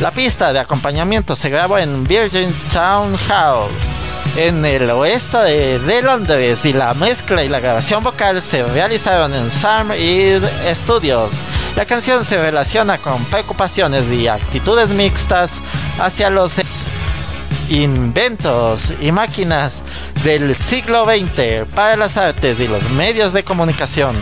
La 0.00 0.12
pista 0.12 0.54
de 0.54 0.60
acompañamiento 0.60 1.36
se 1.36 1.50
grabó 1.50 1.76
en 1.76 2.04
Virgin 2.04 2.48
Town 2.72 3.14
Hall 3.28 3.68
en 4.36 4.64
el 4.64 4.90
oeste 4.90 5.38
de, 5.38 6.02
Londres 6.02 6.64
y 6.64 6.72
la 6.72 6.94
mezcla 6.94 7.44
y 7.44 7.50
la 7.50 7.60
grabación 7.60 8.02
vocal 8.02 8.40
se 8.40 8.62
realizaron 8.64 9.34
en 9.34 9.50
Sam 9.50 9.90
Studios. 10.74 11.30
La 11.76 11.84
canción 11.84 12.24
se 12.24 12.40
relaciona 12.40 12.96
con 12.96 13.22
preocupaciones 13.26 14.10
y 14.10 14.28
actitudes 14.28 14.88
mixtas 14.88 15.52
hacia 16.00 16.30
los 16.30 16.54
inventos 17.68 18.94
y 18.98 19.12
máquinas 19.12 19.82
del 20.24 20.54
siglo 20.54 21.04
XX 21.04 21.70
para 21.74 21.96
las 21.96 22.16
artes 22.16 22.60
y 22.60 22.66
los 22.66 22.90
medios 22.92 23.34
de 23.34 23.44
comunicación. 23.44 24.16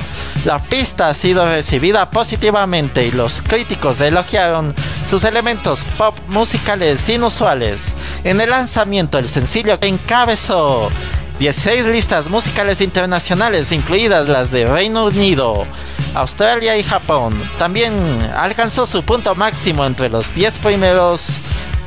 La 0.45 0.59
pista 0.59 1.09
ha 1.09 1.15
sido 1.15 1.49
recibida 1.49 2.11
positivamente 2.11 3.07
y 3.07 3.13
los 3.13 3.41
críticos 3.41 4.01
elogiaron 4.01 4.75
sus 5.07 5.23
elementos 5.23 5.79
pop 5.97 6.19
musicales 6.29 7.09
inusuales. 7.09 7.95
En 8.25 8.41
el 8.41 8.51
lanzamiento 8.51 9.17
el 9.17 9.29
sencillo 9.29 9.79
encabezó 9.81 10.91
16 11.39 11.87
listas 11.87 12.29
musicales 12.29 12.81
internacionales, 12.81 13.71
incluidas 13.71 14.29
las 14.29 14.51
de 14.51 14.67
Reino 14.67 15.07
Unido, 15.07 15.67
Australia 16.15 16.77
y 16.77 16.83
Japón. 16.83 17.35
También 17.59 17.95
alcanzó 18.37 18.87
su 18.87 19.03
punto 19.03 19.35
máximo 19.35 19.85
entre 19.85 20.09
los 20.09 20.35
10 20.35 20.55
primeros 20.59 21.27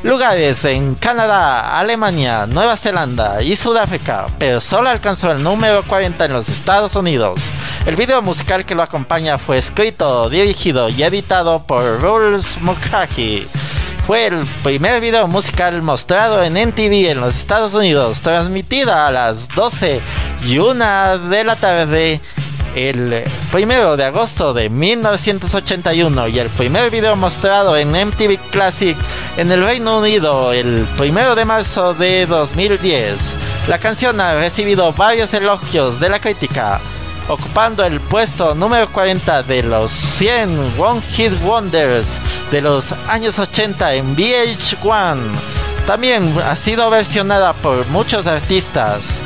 lugares 0.03 0.63
en 0.65 0.95
Canadá, 0.95 1.79
Alemania, 1.79 2.45
Nueva 2.45 2.77
Zelanda 2.77 3.41
y 3.41 3.55
Sudáfrica, 3.55 4.27
pero 4.37 4.61
solo 4.61 4.89
alcanzó 4.89 5.31
el 5.31 5.43
número 5.43 5.83
40 5.83 6.25
en 6.25 6.33
los 6.33 6.49
Estados 6.49 6.95
Unidos. 6.95 7.41
El 7.85 7.95
video 7.95 8.21
musical 8.21 8.65
que 8.65 8.75
lo 8.75 8.83
acompaña 8.83 9.37
fue 9.37 9.57
escrito, 9.57 10.29
dirigido 10.29 10.89
y 10.89 11.03
editado 11.03 11.63
por 11.63 12.01
Rules 12.01 12.57
Mukherjee. 12.61 13.47
Fue 14.05 14.27
el 14.27 14.45
primer 14.63 15.01
video 15.01 15.27
musical 15.27 15.81
mostrado 15.81 16.41
en 16.41 16.55
NTV 16.55 17.11
en 17.11 17.19
los 17.19 17.35
Estados 17.35 17.73
Unidos, 17.73 18.21
transmitida 18.21 19.07
a 19.07 19.11
las 19.11 19.49
12 19.49 19.99
y 20.45 20.59
1 20.59 21.19
de 21.27 21.43
la 21.43 21.55
tarde 21.57 22.21
el 22.75 23.23
primero 23.51 23.97
de 23.97 24.05
agosto 24.05 24.53
de 24.53 24.69
1981 24.69 26.27
y 26.27 26.39
el 26.39 26.49
primer 26.49 26.89
video 26.89 27.15
mostrado 27.15 27.77
en 27.77 27.91
MTV 27.91 28.37
Classic 28.51 28.95
en 29.37 29.51
el 29.51 29.63
Reino 29.63 29.99
Unido 29.99 30.51
el 30.53 30.85
primero 30.97 31.35
de 31.35 31.45
marzo 31.45 31.93
de 31.93 32.25
2010. 32.25 33.37
La 33.67 33.79
canción 33.79 34.19
ha 34.21 34.35
recibido 34.35 34.93
varios 34.93 35.33
elogios 35.33 35.99
de 35.99 36.09
la 36.09 36.19
crítica, 36.19 36.79
ocupando 37.27 37.83
el 37.83 37.99
puesto 37.99 38.55
número 38.55 38.89
40 38.89 39.43
de 39.43 39.63
los 39.63 39.91
100 39.91 40.79
One 40.79 41.01
Hit 41.01 41.33
Wonders 41.43 42.19
de 42.51 42.61
los 42.61 42.91
años 43.09 43.37
80 43.39 43.95
en 43.95 44.15
VH1. 44.15 45.17
También 45.85 46.33
ha 46.45 46.55
sido 46.55 46.89
versionada 46.89 47.53
por 47.53 47.87
muchos 47.87 48.27
artistas. 48.27 49.21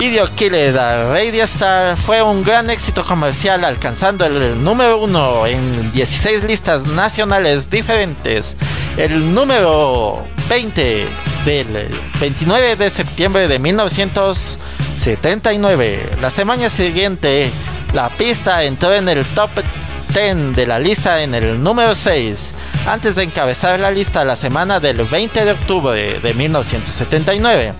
Video 0.00 0.26
Killer 0.34 0.74
Radio 0.74 1.44
Star 1.44 1.94
fue 1.94 2.22
un 2.22 2.42
gran 2.42 2.70
éxito 2.70 3.04
comercial 3.04 3.66
alcanzando 3.66 4.24
el 4.24 4.64
número 4.64 4.98
uno 4.98 5.46
en 5.46 5.92
16 5.92 6.44
listas 6.44 6.86
nacionales 6.86 7.68
diferentes. 7.68 8.56
El 8.96 9.34
número 9.34 10.26
20 10.48 11.06
del 11.44 11.90
29 12.18 12.76
de 12.76 12.88
septiembre 12.88 13.46
de 13.46 13.58
1979. 13.58 16.08
La 16.22 16.30
semana 16.30 16.70
siguiente 16.70 17.50
la 17.92 18.08
pista 18.08 18.64
entró 18.64 18.94
en 18.94 19.06
el 19.06 19.22
top 19.26 19.50
10 20.14 20.56
de 20.56 20.66
la 20.66 20.78
lista 20.78 21.22
en 21.22 21.34
el 21.34 21.62
número 21.62 21.94
6 21.94 22.54
antes 22.86 23.16
de 23.16 23.24
encabezar 23.24 23.78
la 23.78 23.90
lista 23.90 24.24
la 24.24 24.36
semana 24.36 24.80
del 24.80 25.02
20 25.02 25.44
de 25.44 25.52
octubre 25.52 26.18
de 26.20 26.32
1979 26.32 27.74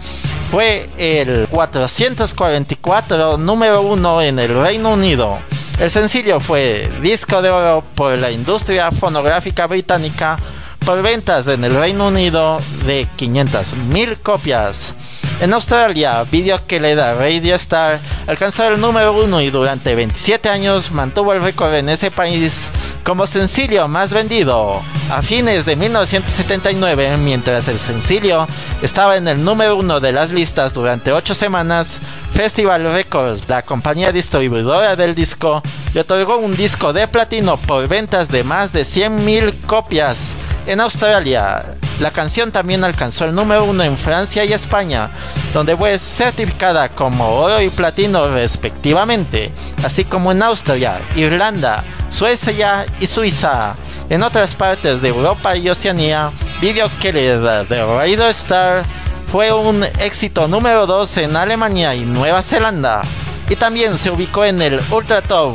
fue 0.50 0.88
el 0.98 1.46
444 1.48 3.36
número 3.36 3.82
uno 3.82 4.20
en 4.20 4.40
el 4.40 4.48
Reino 4.48 4.94
Unido. 4.94 5.38
El 5.78 5.90
sencillo 5.90 6.40
fue 6.40 6.90
disco 7.00 7.40
de 7.40 7.50
oro 7.50 7.84
por 7.94 8.18
la 8.18 8.32
industria 8.32 8.90
fonográfica 8.90 9.68
británica 9.68 10.36
por 10.84 11.02
ventas 11.02 11.46
en 11.46 11.62
el 11.62 11.74
Reino 11.76 12.08
Unido 12.08 12.58
de 12.84 13.06
500.000 13.16 14.16
copias. 14.22 14.94
En 15.40 15.54
Australia, 15.54 16.22
Video 16.30 16.60
que 16.66 16.78
le 16.78 16.94
da 16.94 17.14
Radio 17.14 17.54
Star 17.54 17.98
alcanzó 18.26 18.68
el 18.68 18.78
número 18.78 19.14
uno 19.14 19.40
y 19.40 19.48
durante 19.48 19.94
27 19.94 20.50
años 20.50 20.92
mantuvo 20.92 21.32
el 21.32 21.42
récord 21.42 21.72
en 21.72 21.88
ese 21.88 22.10
país 22.10 22.70
como 23.04 23.26
sencillo 23.26 23.88
más 23.88 24.12
vendido. 24.12 24.82
A 25.10 25.22
fines 25.22 25.64
de 25.64 25.76
1979, 25.76 27.16
mientras 27.16 27.68
el 27.68 27.78
sencillo 27.78 28.46
estaba 28.82 29.16
en 29.16 29.28
el 29.28 29.42
número 29.42 29.76
uno 29.76 29.98
de 29.98 30.12
las 30.12 30.30
listas 30.30 30.74
durante 30.74 31.10
8 31.10 31.34
semanas, 31.34 32.00
Festival 32.34 32.92
Records, 32.92 33.48
la 33.48 33.62
compañía 33.62 34.12
distribuidora 34.12 34.94
del 34.94 35.14
disco, 35.14 35.62
le 35.94 36.02
otorgó 36.02 36.36
un 36.36 36.54
disco 36.54 36.92
de 36.92 37.08
platino 37.08 37.56
por 37.56 37.88
ventas 37.88 38.28
de 38.28 38.44
más 38.44 38.74
de 38.74 38.82
100.000 38.82 39.54
copias 39.64 40.34
en 40.66 40.80
Australia. 40.80 41.60
La 42.00 42.10
canción 42.10 42.50
también 42.50 42.82
alcanzó 42.82 43.26
el 43.26 43.34
número 43.34 43.64
uno 43.64 43.82
en 43.82 43.98
Francia 43.98 44.44
y 44.44 44.52
España, 44.52 45.10
donde 45.52 45.76
fue 45.76 45.98
certificada 45.98 46.88
como 46.88 47.28
oro 47.28 47.60
y 47.60 47.68
platino 47.68 48.28
respectivamente, 48.28 49.52
así 49.84 50.04
como 50.04 50.32
en 50.32 50.42
Austria, 50.42 50.98
Irlanda, 51.14 51.84
Suecia 52.10 52.86
y 53.00 53.06
Suiza. 53.06 53.74
En 54.08 54.22
otras 54.22 54.54
partes 54.54 55.02
de 55.02 55.08
Europa 55.08 55.56
y 55.56 55.68
Oceanía, 55.68 56.30
Video 56.60 56.88
Killer 57.00 57.38
de 57.68 57.84
Radio 57.84 58.28
Star 58.28 58.82
fue 59.30 59.52
un 59.52 59.84
éxito 59.98 60.48
número 60.48 60.86
2 60.86 61.18
en 61.18 61.36
Alemania 61.36 61.94
y 61.94 62.00
Nueva 62.00 62.42
Zelanda. 62.42 63.02
Y 63.48 63.56
también 63.56 63.98
se 63.98 64.10
ubicó 64.10 64.44
en 64.44 64.62
el 64.62 64.80
Ultra 64.90 65.22
Top 65.22 65.54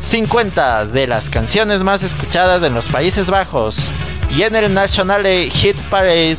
50 0.00 0.86
de 0.86 1.06
las 1.06 1.28
canciones 1.28 1.82
más 1.82 2.02
escuchadas 2.02 2.62
en 2.62 2.74
los 2.74 2.86
Países 2.86 3.28
Bajos 3.28 3.78
y 4.36 4.42
en 4.42 4.56
el 4.56 4.72
National 4.72 5.24
Hit 5.24 5.76
Parade 5.90 6.36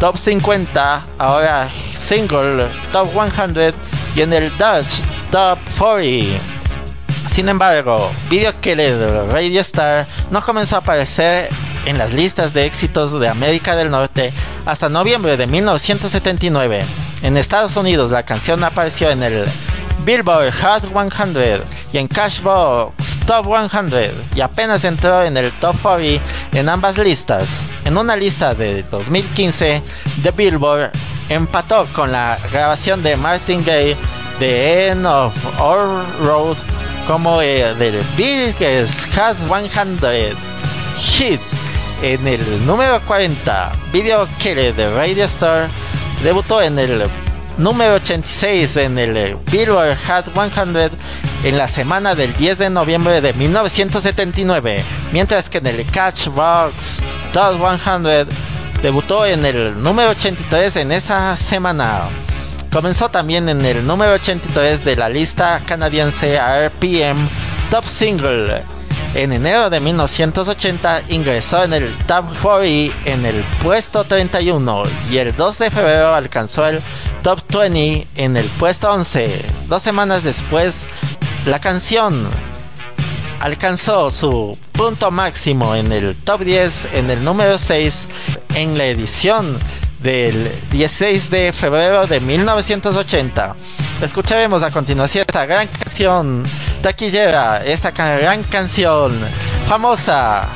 Top 0.00 0.18
50, 0.18 1.04
ahora 1.18 1.68
Single 1.94 2.66
Top 2.92 3.08
100 3.10 3.74
y 4.14 4.20
en 4.20 4.32
el 4.32 4.50
Dutch 4.50 5.00
Top 5.30 5.58
40. 5.78 6.38
Sin 7.32 7.48
embargo, 7.48 8.10
Video 8.30 8.58
Killer 8.60 9.26
Radio 9.30 9.60
Star 9.60 10.06
no 10.30 10.40
comenzó 10.40 10.76
a 10.76 10.78
aparecer 10.78 11.48
en 11.84 11.98
las 11.98 12.12
listas 12.12 12.52
de 12.52 12.64
éxitos 12.64 13.18
de 13.18 13.28
América 13.28 13.76
del 13.76 13.90
Norte 13.90 14.32
hasta 14.64 14.88
noviembre 14.88 15.36
de 15.36 15.46
1979. 15.46 16.80
En 17.22 17.36
Estados 17.36 17.76
Unidos 17.76 18.10
la 18.10 18.24
canción 18.24 18.62
apareció 18.64 19.10
en 19.10 19.22
el 19.22 19.44
Billboard 20.04 20.52
Hot 20.62 20.82
100 20.82 21.62
y 21.92 21.98
en 21.98 22.08
Cashbox 22.08 23.15
Top 23.26 23.46
100 23.46 24.12
y 24.36 24.40
apenas 24.40 24.84
entró 24.84 25.24
en 25.24 25.36
el 25.36 25.50
Top 25.52 25.76
40 25.82 26.24
en 26.52 26.68
ambas 26.68 26.96
listas. 26.96 27.48
En 27.84 27.98
una 27.98 28.14
lista 28.14 28.54
de 28.54 28.84
2015 28.84 29.82
de 30.22 30.30
Billboard 30.30 30.92
empató 31.28 31.86
con 31.92 32.12
la 32.12 32.38
grabación 32.52 33.02
de 33.02 33.16
Martin 33.16 33.64
Gaye 33.64 33.96
de 34.38 34.88
End 34.88 35.04
of 35.04 35.34
Our 35.60 36.04
Road 36.24 36.56
como 37.08 37.40
el 37.40 37.76
del 37.78 38.00
Biggest 38.16 39.12
Hot 39.16 39.36
100 39.48 39.98
Hit 40.98 41.40
en 42.02 42.28
el 42.28 42.66
número 42.66 43.00
40. 43.08 43.72
Video 43.92 44.28
Killer 44.38 44.72
de 44.74 44.88
Radio 44.94 45.24
Star 45.24 45.68
debutó 46.22 46.62
en 46.62 46.78
el 46.78 47.08
número 47.58 47.94
86 47.94 48.76
en 48.76 48.98
el 48.98 49.36
Billboard 49.50 49.96
Hot 50.06 50.26
100 50.32 50.90
en 51.46 51.56
la 51.56 51.68
semana 51.68 52.16
del 52.16 52.36
10 52.36 52.58
de 52.58 52.70
noviembre 52.70 53.20
de 53.20 53.32
1979, 53.32 54.82
mientras 55.12 55.48
que 55.48 55.58
en 55.58 55.68
el 55.68 55.88
Catchbox 55.88 57.00
Top 57.32 57.54
100 57.84 58.26
debutó 58.82 59.24
en 59.24 59.46
el 59.46 59.80
número 59.80 60.10
83 60.10 60.74
en 60.74 60.90
esa 60.90 61.36
semana. 61.36 62.00
Comenzó 62.72 63.10
también 63.10 63.48
en 63.48 63.60
el 63.60 63.86
número 63.86 64.14
83 64.14 64.84
de 64.84 64.96
la 64.96 65.08
lista 65.08 65.60
canadiense 65.64 66.36
RPM 66.36 67.16
Top 67.70 67.86
Single. 67.86 68.64
En 69.14 69.32
enero 69.32 69.70
de 69.70 69.78
1980 69.78 71.02
ingresó 71.10 71.62
en 71.62 71.74
el 71.74 71.96
Top 72.06 72.24
40 72.42 72.92
en 73.04 73.24
el 73.24 73.36
puesto 73.62 74.02
31 74.02 74.82
y 75.12 75.18
el 75.18 75.34
2 75.36 75.58
de 75.58 75.70
febrero 75.70 76.12
alcanzó 76.12 76.66
el 76.66 76.80
Top 77.22 77.40
20 77.52 78.08
en 78.16 78.36
el 78.36 78.44
puesto 78.58 78.90
11. 78.92 79.44
Dos 79.68 79.82
semanas 79.82 80.22
después, 80.22 80.86
la 81.46 81.60
canción 81.60 82.28
alcanzó 83.40 84.10
su 84.10 84.58
punto 84.72 85.10
máximo 85.12 85.76
en 85.76 85.92
el 85.92 86.16
Top 86.16 86.40
10 86.40 86.88
en 86.92 87.10
el 87.10 87.24
número 87.24 87.56
6 87.56 88.06
en 88.56 88.76
la 88.76 88.86
edición 88.86 89.56
del 90.00 90.50
16 90.72 91.30
de 91.30 91.52
febrero 91.52 92.06
de 92.06 92.18
1980. 92.20 93.54
Escucharemos 94.02 94.62
a 94.64 94.70
continuación 94.70 95.24
esta 95.26 95.46
gran 95.46 95.68
canción 95.68 96.42
taquillera, 96.82 97.64
esta 97.64 97.92
gran 97.92 98.42
canción 98.44 99.12
famosa 99.68 100.48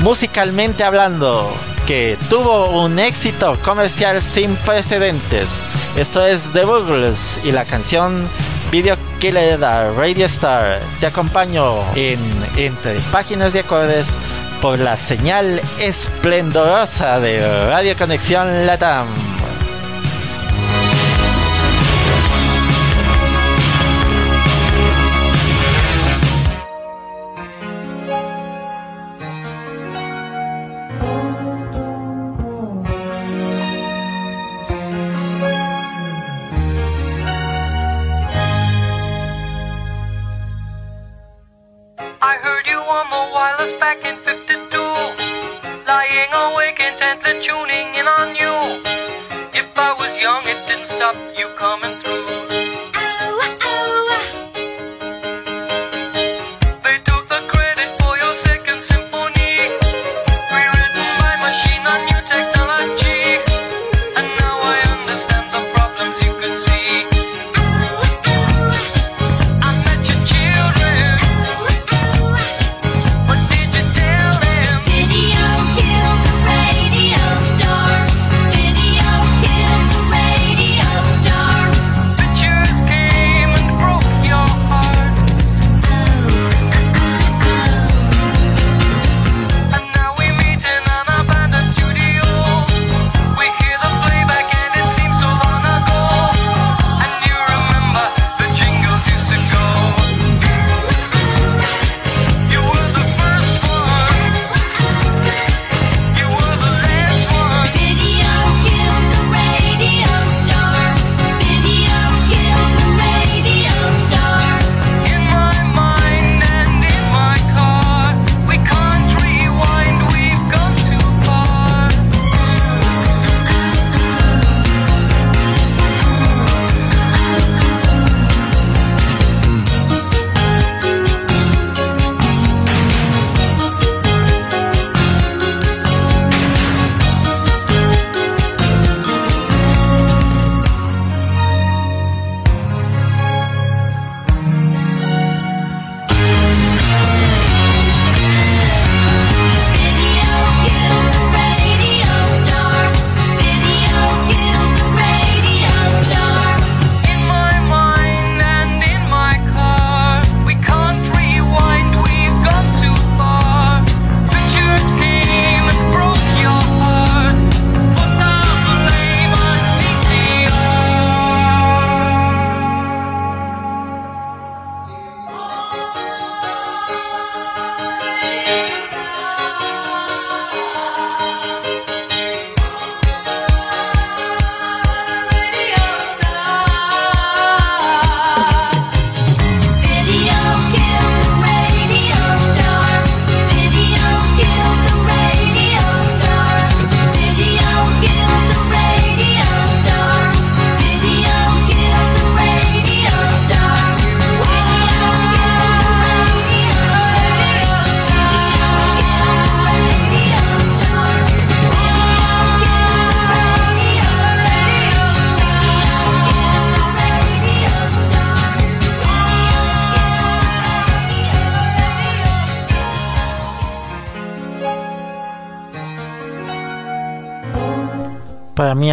musicalmente 0.00 0.82
hablando 0.82 1.52
que 1.86 2.16
tuvo 2.30 2.82
un 2.82 2.98
éxito 2.98 3.56
comercial 3.64 4.22
sin 4.22 4.56
precedentes. 4.56 5.48
Esto 5.96 6.24
es 6.24 6.52
The 6.52 6.64
Buggles 6.64 7.40
y 7.44 7.52
la 7.52 7.64
canción 7.64 8.28
Video 8.76 8.98
Killer 9.20 9.58
Radio 9.58 10.26
Star. 10.26 10.80
Te 11.00 11.06
acompaño 11.06 11.76
en 11.94 12.20
entre 12.58 12.92
páginas 13.10 13.54
de 13.54 13.60
acordes 13.60 14.06
por 14.60 14.78
la 14.78 14.98
señal 14.98 15.62
esplendorosa 15.80 17.18
de 17.18 17.68
Radio 17.70 17.96
Conexión 17.96 18.66
Latam. 18.66 19.06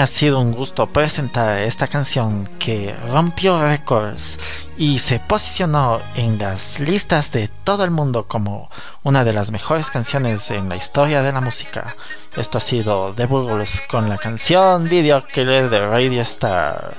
Ha 0.03 0.07
sido 0.07 0.41
un 0.41 0.51
gusto 0.51 0.87
presentar 0.87 1.59
esta 1.59 1.87
canción 1.87 2.45
que 2.59 2.93
rompió 3.09 3.61
récords 3.61 4.37
y 4.77 4.99
se 4.99 5.21
posicionó 5.21 6.01
en 6.15 6.37
las 6.37 6.81
listas 6.81 7.31
de 7.31 7.47
todo 7.63 7.85
el 7.85 7.91
mundo 7.91 8.27
como 8.27 8.69
una 9.03 9.23
de 9.23 9.31
las 9.31 9.51
mejores 9.51 9.89
canciones 9.89 10.51
en 10.51 10.67
la 10.67 10.75
historia 10.75 11.21
de 11.21 11.31
la 11.31 11.39
música. 11.39 11.95
Esto 12.35 12.57
ha 12.57 12.61
sido 12.61 13.13
The 13.15 13.27
Burgles 13.27 13.81
con 13.89 14.09
la 14.09 14.17
canción 14.17 14.89
Video 14.89 15.25
Killer 15.25 15.69
de 15.69 15.87
Radio 15.87 16.21
Star. 16.23 16.93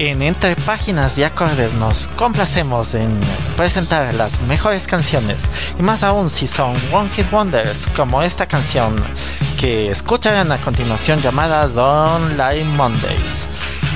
En 0.00 0.22
Entre 0.22 0.56
Páginas 0.56 1.18
y 1.18 1.24
Acordes 1.24 1.74
nos 1.74 2.08
complacemos 2.16 2.94
en 2.94 3.20
presentar 3.54 4.14
las 4.14 4.40
mejores 4.40 4.86
canciones 4.86 5.42
y 5.78 5.82
más 5.82 6.02
aún 6.02 6.30
si 6.30 6.46
son 6.46 6.74
One 6.90 7.10
Hit 7.10 7.30
Wonders 7.30 7.86
como 7.94 8.22
esta 8.22 8.46
canción 8.46 8.96
que 9.58 9.90
escucharán 9.90 10.52
a 10.52 10.56
continuación 10.56 11.20
llamada 11.20 11.68
Don't 11.68 12.30
Lie 12.38 12.64
Mondays. 12.78 13.46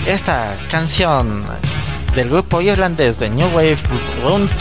Esta 0.06 0.54
canción 0.70 1.42
del 2.14 2.28
grupo 2.28 2.60
irlandés 2.60 3.18
de 3.18 3.30
New 3.30 3.48
Wave 3.54 3.78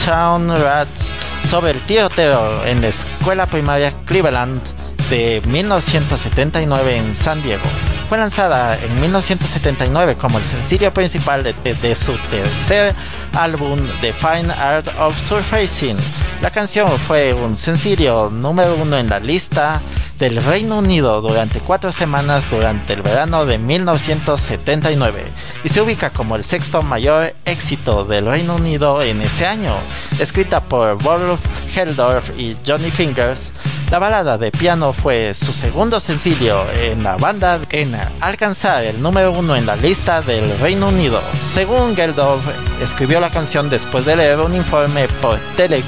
Town 0.05 0.47
Rats 0.47 1.11
sobre 1.49 1.71
el 1.71 1.79
tiroteo 1.81 2.65
en 2.65 2.79
la 2.79 2.87
escuela 2.87 3.47
primaria 3.47 3.91
Cleveland 4.05 4.61
de 5.09 5.41
1979 5.45 6.95
en 6.95 7.13
San 7.13 7.43
Diego 7.43 7.65
fue 8.07 8.17
lanzada 8.17 8.77
en 8.77 9.01
1979 9.01 10.15
como 10.15 10.37
el 10.37 10.43
sencillo 10.43 10.93
principal 10.93 11.43
de, 11.43 11.95
su 11.95 12.13
tercer 12.29 12.93
álbum 13.33 13.79
The 14.01 14.13
Fine 14.13 14.51
Art 14.53 14.87
of 14.99 15.17
Surfacing. 15.17 15.97
La 16.41 16.51
canción 16.51 16.87
fue 17.07 17.33
un 17.33 17.55
sencillo 17.55 18.29
número 18.29 18.75
uno 18.75 18.97
en 18.97 19.09
la 19.09 19.19
lista 19.19 19.81
del 20.19 20.43
Reino 20.43 20.79
Unido 20.79 21.21
durante 21.21 21.59
cuatro 21.59 21.91
semanas 21.91 22.49
durante 22.49 22.93
el 22.93 23.01
verano 23.01 23.45
de 23.45 23.57
1979 23.57 25.23
y 25.63 25.69
se 25.69 25.81
ubica 25.81 26.09
como 26.11 26.35
el 26.35 26.43
sexto 26.43 26.81
mayor 26.81 27.33
éxito 27.45 28.05
del 28.05 28.25
Reino 28.25 28.55
Unido 28.55 29.01
en 29.01 29.21
ese 29.21 29.45
año. 29.45 29.73
Escrita 30.19 30.61
por 30.61 31.01
Wolf 31.03 31.39
Heldorf 31.75 32.37
y 32.37 32.55
Johnny 32.65 32.91
Fingers, 32.91 33.51
la 33.91 33.99
balada 33.99 34.37
de 34.37 34.51
piano 34.51 34.93
fue 34.93 35.33
su 35.33 35.51
segundo 35.51 35.99
sencillo 35.99 36.63
en 36.71 37.03
la 37.03 37.15
banda 37.15 37.59
en 37.69 37.95
alcanzar 38.21 38.83
el 38.83 39.01
número 39.01 39.31
uno 39.31 39.55
en 39.55 39.65
la 39.65 39.75
lista 39.75 40.21
del 40.21 40.57
Reino 40.59 40.87
Unido. 40.87 41.21
Según 41.53 41.95
Geldorf, 41.95 42.43
escribió 42.81 43.19
la 43.19 43.29
canción 43.29 43.69
después 43.69 44.05
de 44.05 44.15
leer 44.15 44.39
un 44.39 44.55
informe 44.55 45.07
por 45.21 45.37
Telex 45.55 45.85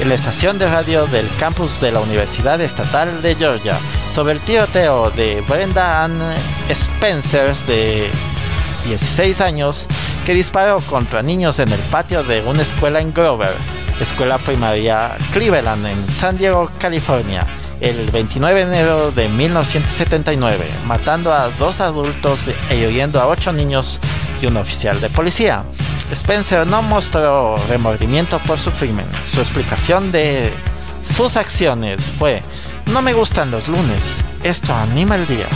en 0.00 0.08
la 0.08 0.14
estación 0.14 0.58
de 0.58 0.70
radio 0.70 1.06
del 1.06 1.28
campus 1.38 1.80
de 1.80 1.90
la 1.90 2.00
Universidad 2.00 2.60
Estatal 2.60 3.22
de 3.22 3.34
Georgia 3.34 3.76
sobre 4.14 4.34
el 4.34 4.40
tiroteo 4.40 5.10
de 5.10 5.42
Brenda 5.48 6.04
Ann 6.04 6.18
Spencer 6.68 7.54
de 7.66 8.08
16 8.86 9.40
años 9.40 9.86
que 10.24 10.34
disparó 10.34 10.80
contra 10.80 11.22
niños 11.22 11.58
en 11.58 11.72
el 11.72 11.80
patio 11.90 12.22
de 12.22 12.42
una 12.42 12.62
escuela 12.62 13.00
en 13.00 13.12
Grover, 13.12 13.52
escuela 14.00 14.38
primaria 14.38 15.16
Cleveland 15.32 15.86
en 15.86 16.08
San 16.08 16.38
Diego, 16.38 16.70
California, 16.78 17.46
el 17.80 18.10
29 18.10 18.66
de 18.66 18.72
enero 18.72 19.10
de 19.10 19.28
1979, 19.28 20.64
matando 20.86 21.32
a 21.32 21.48
dos 21.58 21.80
adultos 21.80 22.40
e 22.70 22.76
hiriendo 22.76 23.20
a 23.20 23.26
ocho 23.26 23.52
niños 23.52 23.98
y 24.40 24.46
un 24.46 24.56
oficial 24.56 25.00
de 25.00 25.08
policía. 25.10 25.64
Spencer 26.12 26.66
no 26.66 26.82
mostró 26.82 27.56
remordimiento 27.68 28.38
por 28.40 28.58
su 28.58 28.70
crimen. 28.72 29.06
Su 29.32 29.40
explicación 29.40 30.10
de 30.10 30.52
sus 31.02 31.36
acciones 31.36 32.00
fue, 32.18 32.42
no 32.92 33.02
me 33.02 33.12
gustan 33.12 33.50
los 33.50 33.68
lunes, 33.68 34.02
esto 34.42 34.74
anima 34.74 35.16
el 35.16 35.26
día. 35.26 35.46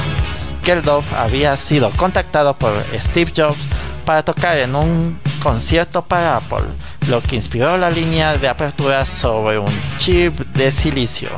Geldof 0.64 1.04
había 1.14 1.56
sido 1.56 1.90
contactado 1.90 2.54
por 2.54 2.72
Steve 2.94 3.32
Jobs 3.34 3.58
para 4.04 4.22
tocar 4.22 4.58
en 4.58 4.74
un 4.74 5.18
concierto 5.42 6.02
para 6.02 6.36
Apple, 6.36 6.66
lo 7.08 7.20
que 7.20 7.36
inspiró 7.36 7.76
la 7.76 7.90
línea 7.90 8.36
de 8.36 8.48
apertura 8.48 9.04
sobre 9.06 9.58
un 9.58 9.72
chip 9.98 10.34
de 10.54 10.70
silicio. 10.70 11.30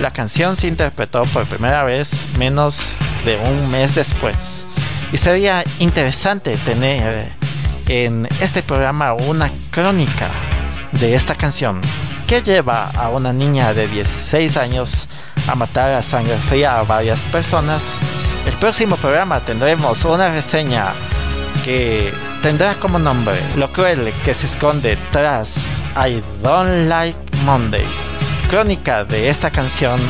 La 0.00 0.10
canción 0.10 0.56
se 0.56 0.68
interpretó 0.68 1.22
por 1.22 1.46
primera 1.46 1.84
vez 1.84 2.26
menos 2.38 2.78
de 3.24 3.36
un 3.38 3.70
mes 3.70 3.94
después. 3.94 4.66
Y 5.12 5.16
sería 5.18 5.64
interesante 5.78 6.56
tener 6.56 7.32
en 7.88 8.26
este 8.40 8.62
programa 8.62 9.14
una 9.14 9.50
crónica 9.70 10.28
de 10.92 11.14
esta 11.14 11.34
canción 11.34 11.80
que 12.26 12.42
lleva 12.42 12.90
a 12.90 13.08
una 13.10 13.32
niña 13.32 13.72
de 13.74 13.86
16 13.86 14.56
años 14.56 15.08
a 15.46 15.54
matar 15.54 15.92
a 15.92 16.02
sangre 16.02 16.36
fría 16.48 16.78
a 16.78 16.82
varias 16.82 17.20
personas. 17.32 17.82
El 18.46 18.54
próximo 18.54 18.96
programa 18.96 19.40
tendremos 19.40 20.04
una 20.04 20.30
reseña 20.30 20.86
que 21.64 22.12
tendrá 22.42 22.74
como 22.74 22.98
nombre 22.98 23.34
Lo 23.56 23.68
cruel 23.72 24.12
que 24.24 24.34
se 24.34 24.46
esconde 24.46 24.98
tras 25.10 25.56
I 25.96 26.20
Don't 26.42 26.88
Like 26.88 27.18
Mondays, 27.44 27.88
crónica 28.50 29.04
de 29.04 29.28
esta 29.28 29.50
canción 29.50 30.00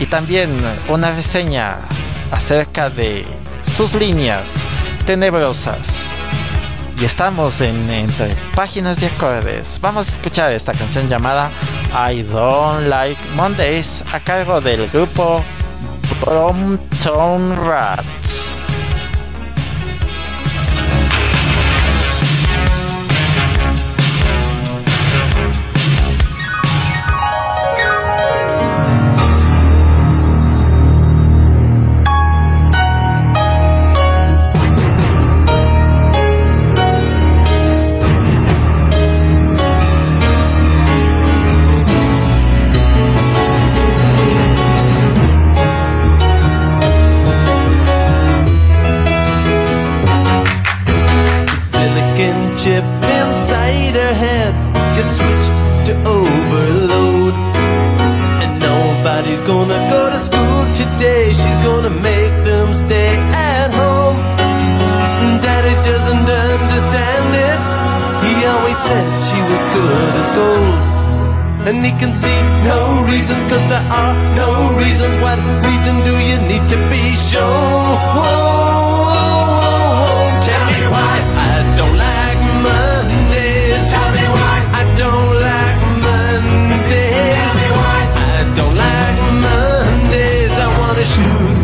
y 0.00 0.06
también 0.06 0.50
una 0.88 1.14
reseña 1.14 1.78
acerca 2.32 2.90
de 2.90 3.24
sus 3.76 3.94
líneas 3.94 4.48
tenebrosas 5.06 6.03
y 6.98 7.04
estamos 7.04 7.60
en 7.60 7.90
entre 7.90 8.34
páginas 8.54 9.02
y 9.02 9.06
acordes. 9.06 9.78
Vamos 9.80 10.08
a 10.08 10.10
escuchar 10.10 10.52
esta 10.52 10.72
canción 10.72 11.08
llamada 11.08 11.50
I 12.10 12.22
Don't 12.22 12.88
Like 12.88 13.20
Mondays 13.34 14.02
a 14.12 14.20
cargo 14.20 14.60
del 14.60 14.86
grupo 14.88 15.42
Brompton 16.20 17.56
Rats. 17.56 18.53
And 71.66 71.84
he 71.84 71.92
can 71.92 72.12
see 72.12 72.38
no 72.62 73.04
reasons 73.08 73.42
cause 73.50 73.66
there 73.72 73.86
are 74.00 74.14
no 74.36 74.76
reasons. 74.76 75.16
What 75.24 75.38
reason 75.64 75.96
do 76.04 76.14
you 76.28 76.38
need 76.50 76.64
to 76.68 76.76
be 76.92 77.04
shown 77.16 77.96
tell 80.44 80.64
me 80.72 80.82
why. 80.94 81.16
I 81.48 81.56
don't 81.78 81.96
like 81.96 82.40
Mondays. 82.66 83.84
Tell 83.92 84.10
me 84.16 84.24
why. 84.36 84.56
I 84.80 84.84
don't 85.00 85.34
like 85.48 85.78
Mondays. 86.04 87.34
Tell 87.36 87.54
me 87.60 87.68
why. 87.78 88.00
I 88.28 88.38
don't 88.58 88.76
like 88.86 89.18
Mondays. 89.44 90.52
I 90.52 90.68
wanna 90.78 91.04
shoot 91.04 91.63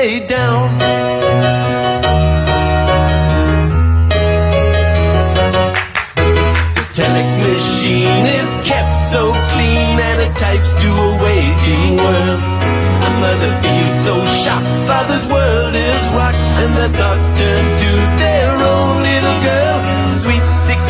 whole 0.00 0.08
The 0.08 0.26
down 0.26 0.70
machine 7.40 8.24
is 8.24 8.50
kept 8.64 8.96
so 9.12 9.32
clean 9.52 10.00
and 10.00 10.20
it 10.20 10.36
types 10.36 10.72
to 10.82 10.88
a 10.88 11.10
waging 11.22 11.96
world. 11.96 12.40
A 12.40 13.10
mother 13.20 13.52
feels 13.60 13.96
so 14.04 14.14
shocked, 14.40 14.68
father's 14.88 15.26
world 15.28 15.74
is 15.74 16.04
rocked, 16.16 16.36
and 16.60 16.72
the 16.76 16.88
thoughts 16.96 17.30
turn 17.32 17.64
to 17.84 17.92
their 18.20 18.52
own 18.56 19.02
little 19.02 19.38
girl. 19.44 19.78
Sweet 20.08 20.44
16 20.64 20.80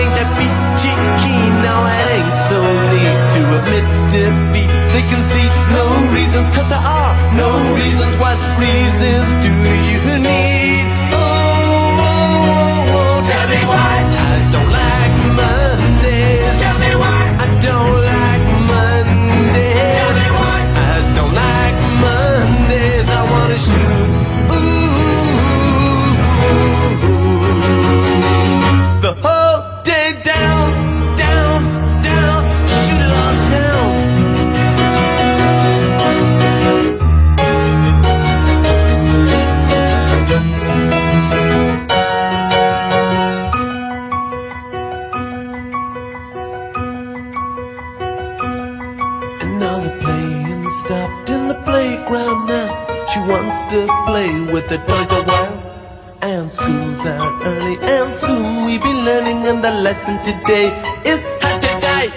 ain't 0.00 0.14
that 0.16 0.30
peachy 0.36 0.94
keen, 1.20 1.52
now 1.64 1.80
it 1.84 2.06
ain't 2.16 2.36
so 2.48 2.60
neat 2.92 3.20
to 3.34 3.40
admit 3.60 3.86
defeat. 4.12 4.70
They 4.92 5.04
can 5.10 5.22
see 5.32 5.48
no 5.72 5.84
reasons, 6.12 6.48
cause 6.50 6.68
are 6.72 6.97
no 7.38 7.50
reasons. 7.74 8.14
What 8.18 8.36
reasons 8.58 9.30
do 9.44 9.50
you 9.90 10.18
need? 10.18 10.47
Early, 57.42 57.76
and 57.80 58.14
soon 58.14 58.64
we 58.66 58.78
be 58.78 58.92
learning. 58.92 59.46
And 59.46 59.62
the 59.62 59.70
lesson 59.70 60.18
today 60.24 60.68
is 61.04 61.24
how 61.40 61.58
to 61.58 61.72
die. 61.80 62.10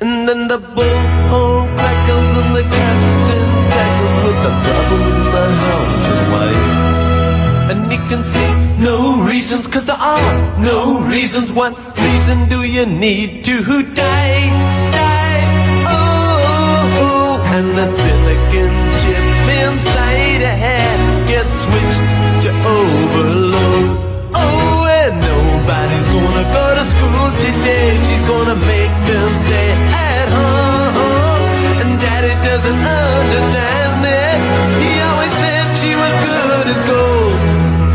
And 0.00 0.28
then 0.28 0.48
the 0.48 0.58
bullhorn 0.58 1.66
crackles, 1.76 2.30
and 2.40 2.50
the 2.56 2.62
captain 2.62 3.48
tackles 3.74 4.18
with 4.24 4.38
the 4.46 4.52
problems 4.66 5.14
in 5.20 5.28
the 5.36 5.46
house 5.64 6.06
and 6.14 6.22
wife. 6.32 6.78
And 7.70 7.92
he 7.92 7.98
can 8.08 8.22
see 8.22 8.50
no 8.80 9.24
reasons, 9.26 9.66
cause 9.66 9.84
there 9.86 9.96
are 9.96 10.32
no 10.58 11.04
reasons. 11.08 11.52
What 11.52 11.76
reason 11.98 12.48
do 12.48 12.64
you 12.64 12.86
need 12.86 13.44
to 13.44 13.82
die? 13.94 14.48
Die, 14.94 15.40
oh, 15.84 17.04
oh. 17.04 17.54
and 17.54 17.68
the 17.76 17.86
silicon 17.86 18.72
chip 19.00 19.26
inside 19.62 20.42
a 20.42 20.54
head 20.64 21.28
gets 21.28 21.52
switched 21.64 22.04
to 22.44 22.50
overload. 22.64 23.07
Gonna 26.24 26.46
go 26.58 26.66
to 26.78 26.84
school 26.84 27.26
today. 27.46 27.88
She's 28.06 28.24
gonna 28.24 28.58
make 28.74 28.94
them 29.10 29.30
stay 29.44 29.70
at 30.10 30.26
home. 30.38 31.42
And 31.80 31.90
daddy 32.00 32.34
doesn't 32.48 32.82
understand 33.14 33.98
it. 34.22 34.36
He 34.82 34.90
always 35.08 35.34
said 35.42 35.64
she 35.82 35.92
was 36.02 36.14
good 36.28 36.64
as 36.74 36.80
gold. 36.92 37.38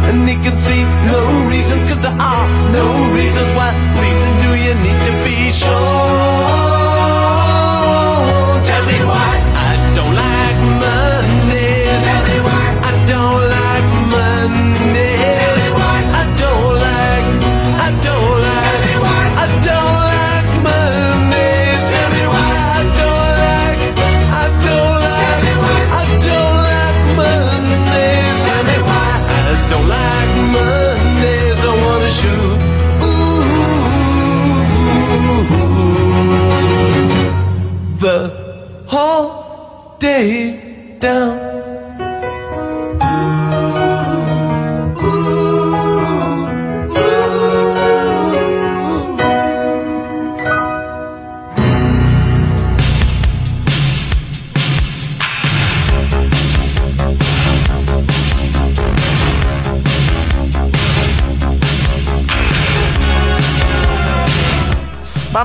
And 0.08 0.18
he 0.30 0.36
can 0.46 0.56
see 0.68 0.84
no 1.12 1.22
reasons, 1.54 1.84
cause 1.90 2.02
there 2.06 2.20
are 2.34 2.48
no 2.80 2.86
reasons. 3.18 3.50
What 3.60 3.74
reason 4.04 4.32
do 4.46 4.52
you 4.66 4.74
need 4.86 5.00
to 5.08 5.14
be 5.28 5.38
sure? 5.52 7.23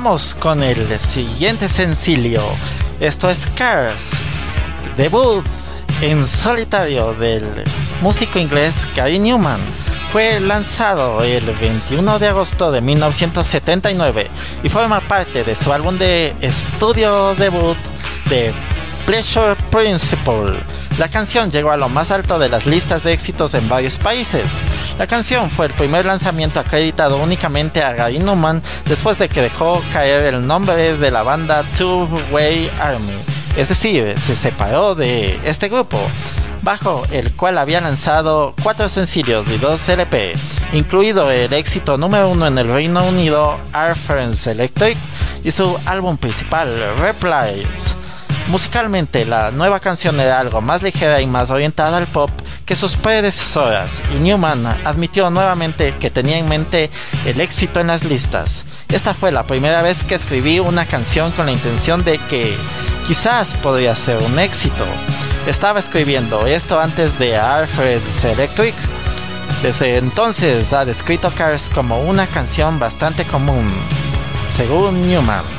Vamos 0.00 0.36
con 0.38 0.62
el 0.62 0.96
siguiente 1.00 1.66
sencillo. 1.68 2.40
Esto 3.00 3.28
es 3.28 3.44
Cars, 3.56 4.10
debut 4.96 5.44
en 6.00 6.24
solitario 6.24 7.14
del 7.14 7.44
músico 8.00 8.38
inglés 8.38 8.76
Gary 8.94 9.18
Newman. 9.18 9.58
Fue 10.12 10.38
lanzado 10.38 11.24
el 11.24 11.44
21 11.46 12.20
de 12.20 12.28
agosto 12.28 12.70
de 12.70 12.80
1979 12.80 14.28
y 14.62 14.68
forma 14.68 15.00
parte 15.00 15.42
de 15.42 15.56
su 15.56 15.72
álbum 15.72 15.98
de 15.98 16.32
estudio 16.42 17.34
debut 17.34 17.76
de 18.30 18.52
Pleasure 19.04 19.56
Principle. 19.72 20.60
La 21.00 21.08
canción 21.08 21.50
llegó 21.50 21.72
a 21.72 21.76
lo 21.76 21.88
más 21.88 22.12
alto 22.12 22.38
de 22.38 22.48
las 22.48 22.66
listas 22.66 23.02
de 23.02 23.14
éxitos 23.14 23.52
en 23.54 23.68
varios 23.68 23.96
países. 23.96 24.46
La 24.98 25.06
canción 25.06 25.48
fue 25.48 25.66
el 25.66 25.72
primer 25.74 26.04
lanzamiento 26.06 26.58
acreditado 26.58 27.18
únicamente 27.18 27.84
a 27.84 27.92
Gary 27.92 28.18
Newman 28.18 28.60
después 28.84 29.16
de 29.16 29.28
que 29.28 29.42
dejó 29.42 29.80
caer 29.92 30.34
el 30.34 30.44
nombre 30.44 30.96
de 30.96 31.10
la 31.12 31.22
banda 31.22 31.62
Two 31.76 32.08
Way 32.32 32.68
Army, 32.80 33.14
es 33.56 33.68
decir, 33.68 34.18
se 34.18 34.34
separó 34.34 34.96
de 34.96 35.38
este 35.44 35.68
grupo, 35.68 36.00
bajo 36.64 37.04
el 37.12 37.30
cual 37.36 37.58
había 37.58 37.80
lanzado 37.80 38.54
cuatro 38.60 38.88
sencillos 38.88 39.48
y 39.48 39.58
dos 39.58 39.88
LP, 39.88 40.32
incluido 40.72 41.30
el 41.30 41.52
éxito 41.52 41.96
número 41.96 42.28
uno 42.28 42.48
en 42.48 42.58
el 42.58 42.66
Reino 42.66 43.06
Unido, 43.06 43.56
Our 43.72 43.94
Friends 43.94 44.48
Electric, 44.48 44.96
y 45.44 45.52
su 45.52 45.78
álbum 45.86 46.16
principal, 46.16 46.68
Replies. 47.00 47.94
Musicalmente, 48.48 49.24
la 49.26 49.52
nueva 49.52 49.78
canción 49.78 50.18
era 50.18 50.40
algo 50.40 50.60
más 50.60 50.82
ligera 50.82 51.20
y 51.20 51.26
más 51.26 51.50
orientada 51.50 51.98
al 51.98 52.06
pop 52.06 52.30
que 52.68 52.76
sus 52.76 52.96
predecesoras, 52.96 54.02
y 54.14 54.20
Newman 54.20 54.66
admitió 54.84 55.30
nuevamente 55.30 55.94
que 55.98 56.10
tenía 56.10 56.36
en 56.36 56.50
mente 56.50 56.90
el 57.24 57.40
éxito 57.40 57.80
en 57.80 57.86
las 57.86 58.04
listas. 58.04 58.62
Esta 58.90 59.14
fue 59.14 59.32
la 59.32 59.42
primera 59.42 59.80
vez 59.80 60.02
que 60.04 60.14
escribí 60.14 60.60
una 60.60 60.84
canción 60.84 61.32
con 61.32 61.46
la 61.46 61.52
intención 61.52 62.04
de 62.04 62.18
que 62.28 62.54
quizás 63.06 63.54
podría 63.62 63.94
ser 63.94 64.18
un 64.18 64.38
éxito. 64.38 64.84
Estaba 65.46 65.78
escribiendo 65.78 66.46
esto 66.46 66.78
antes 66.78 67.18
de 67.18 67.38
Alfred's 67.38 68.22
Electric. 68.26 68.74
Desde 69.62 69.96
entonces 69.96 70.74
ha 70.74 70.84
descrito 70.84 71.30
Cars 71.30 71.70
como 71.74 72.02
una 72.02 72.26
canción 72.26 72.78
bastante 72.78 73.24
común, 73.24 73.66
según 74.54 75.08
Newman. 75.08 75.57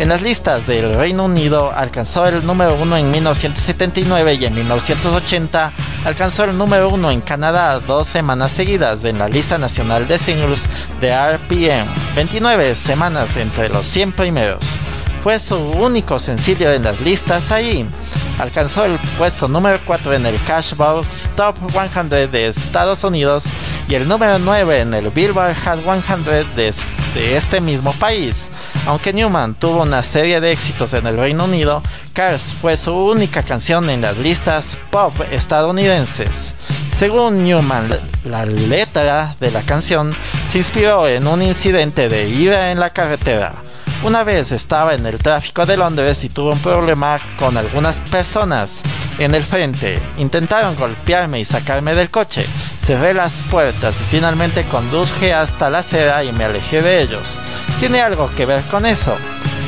En 0.00 0.08
las 0.08 0.22
listas 0.22 0.66
del 0.66 0.94
Reino 0.94 1.26
Unido 1.26 1.72
alcanzó 1.76 2.24
el 2.24 2.46
número 2.46 2.74
uno 2.74 2.96
en 2.96 3.10
1979 3.10 4.32
y 4.32 4.46
en 4.46 4.54
1980 4.54 5.72
alcanzó 6.06 6.44
el 6.44 6.56
número 6.56 6.88
uno 6.88 7.10
en 7.10 7.20
Canadá 7.20 7.78
dos 7.80 8.08
semanas 8.08 8.50
seguidas 8.50 9.04
en 9.04 9.18
la 9.18 9.28
lista 9.28 9.58
nacional 9.58 10.08
de 10.08 10.18
singles 10.18 10.62
de 11.02 11.10
RPM, 11.10 11.84
29 12.16 12.74
semanas 12.76 13.36
entre 13.36 13.68
los 13.68 13.84
100 13.84 14.12
primeros. 14.12 14.64
Fue 15.22 15.38
su 15.38 15.56
único 15.56 16.18
sencillo 16.18 16.72
en 16.72 16.84
las 16.84 16.98
listas 17.02 17.50
ahí. 17.52 17.86
Alcanzó 18.38 18.86
el 18.86 18.98
puesto 19.18 19.48
número 19.48 19.78
4 19.84 20.14
en 20.14 20.24
el 20.24 20.42
Cashbox 20.46 21.28
Top 21.36 21.56
100 21.70 22.08
de 22.08 22.46
Estados 22.46 23.04
Unidos 23.04 23.44
y 23.86 23.96
el 23.96 24.08
número 24.08 24.38
9 24.38 24.80
en 24.80 24.94
el 24.94 25.10
Billboard 25.10 25.54
Hot 25.62 25.80
100 25.82 26.24
de, 26.24 26.74
de 27.14 27.36
este 27.36 27.60
mismo 27.60 27.92
país. 27.92 28.48
Aunque 28.86 29.12
Newman 29.12 29.54
tuvo 29.54 29.82
una 29.82 30.02
serie 30.02 30.40
de 30.40 30.52
éxitos 30.52 30.94
en 30.94 31.06
el 31.06 31.18
Reino 31.18 31.44
Unido, 31.44 31.82
Cars 32.12 32.54
fue 32.60 32.76
su 32.76 32.92
única 32.92 33.42
canción 33.42 33.88
en 33.90 34.00
las 34.00 34.18
listas 34.18 34.78
pop 34.90 35.14
estadounidenses. 35.30 36.54
Según 36.96 37.44
Newman, 37.44 37.88
la 38.24 38.44
letra 38.46 39.36
de 39.40 39.50
la 39.50 39.62
canción 39.62 40.10
se 40.50 40.58
inspiró 40.58 41.08
en 41.08 41.26
un 41.26 41.42
incidente 41.42 42.08
de 42.08 42.28
ira 42.28 42.72
en 42.72 42.80
la 42.80 42.90
carretera. 42.90 43.54
Una 44.02 44.24
vez 44.24 44.50
estaba 44.50 44.94
en 44.94 45.04
el 45.04 45.18
tráfico 45.18 45.66
de 45.66 45.76
Londres 45.76 46.24
y 46.24 46.30
tuve 46.30 46.52
un 46.52 46.58
problema 46.58 47.18
con 47.38 47.56
algunas 47.56 48.00
personas 48.00 48.80
en 49.18 49.34
el 49.34 49.44
frente. 49.44 49.98
Intentaron 50.16 50.74
golpearme 50.76 51.38
y 51.38 51.44
sacarme 51.44 51.94
del 51.94 52.10
coche. 52.10 52.46
Cerré 52.82 53.12
las 53.12 53.42
puertas 53.50 54.00
y 54.00 54.04
finalmente 54.04 54.64
conduje 54.64 55.34
hasta 55.34 55.68
la 55.68 55.78
acera 55.78 56.24
y 56.24 56.32
me 56.32 56.44
alejé 56.44 56.80
de 56.80 57.02
ellos. 57.02 57.40
¿Tiene 57.80 58.00
algo 58.00 58.30
que 58.36 58.46
ver 58.46 58.62
con 58.70 58.86
eso? 58.86 59.16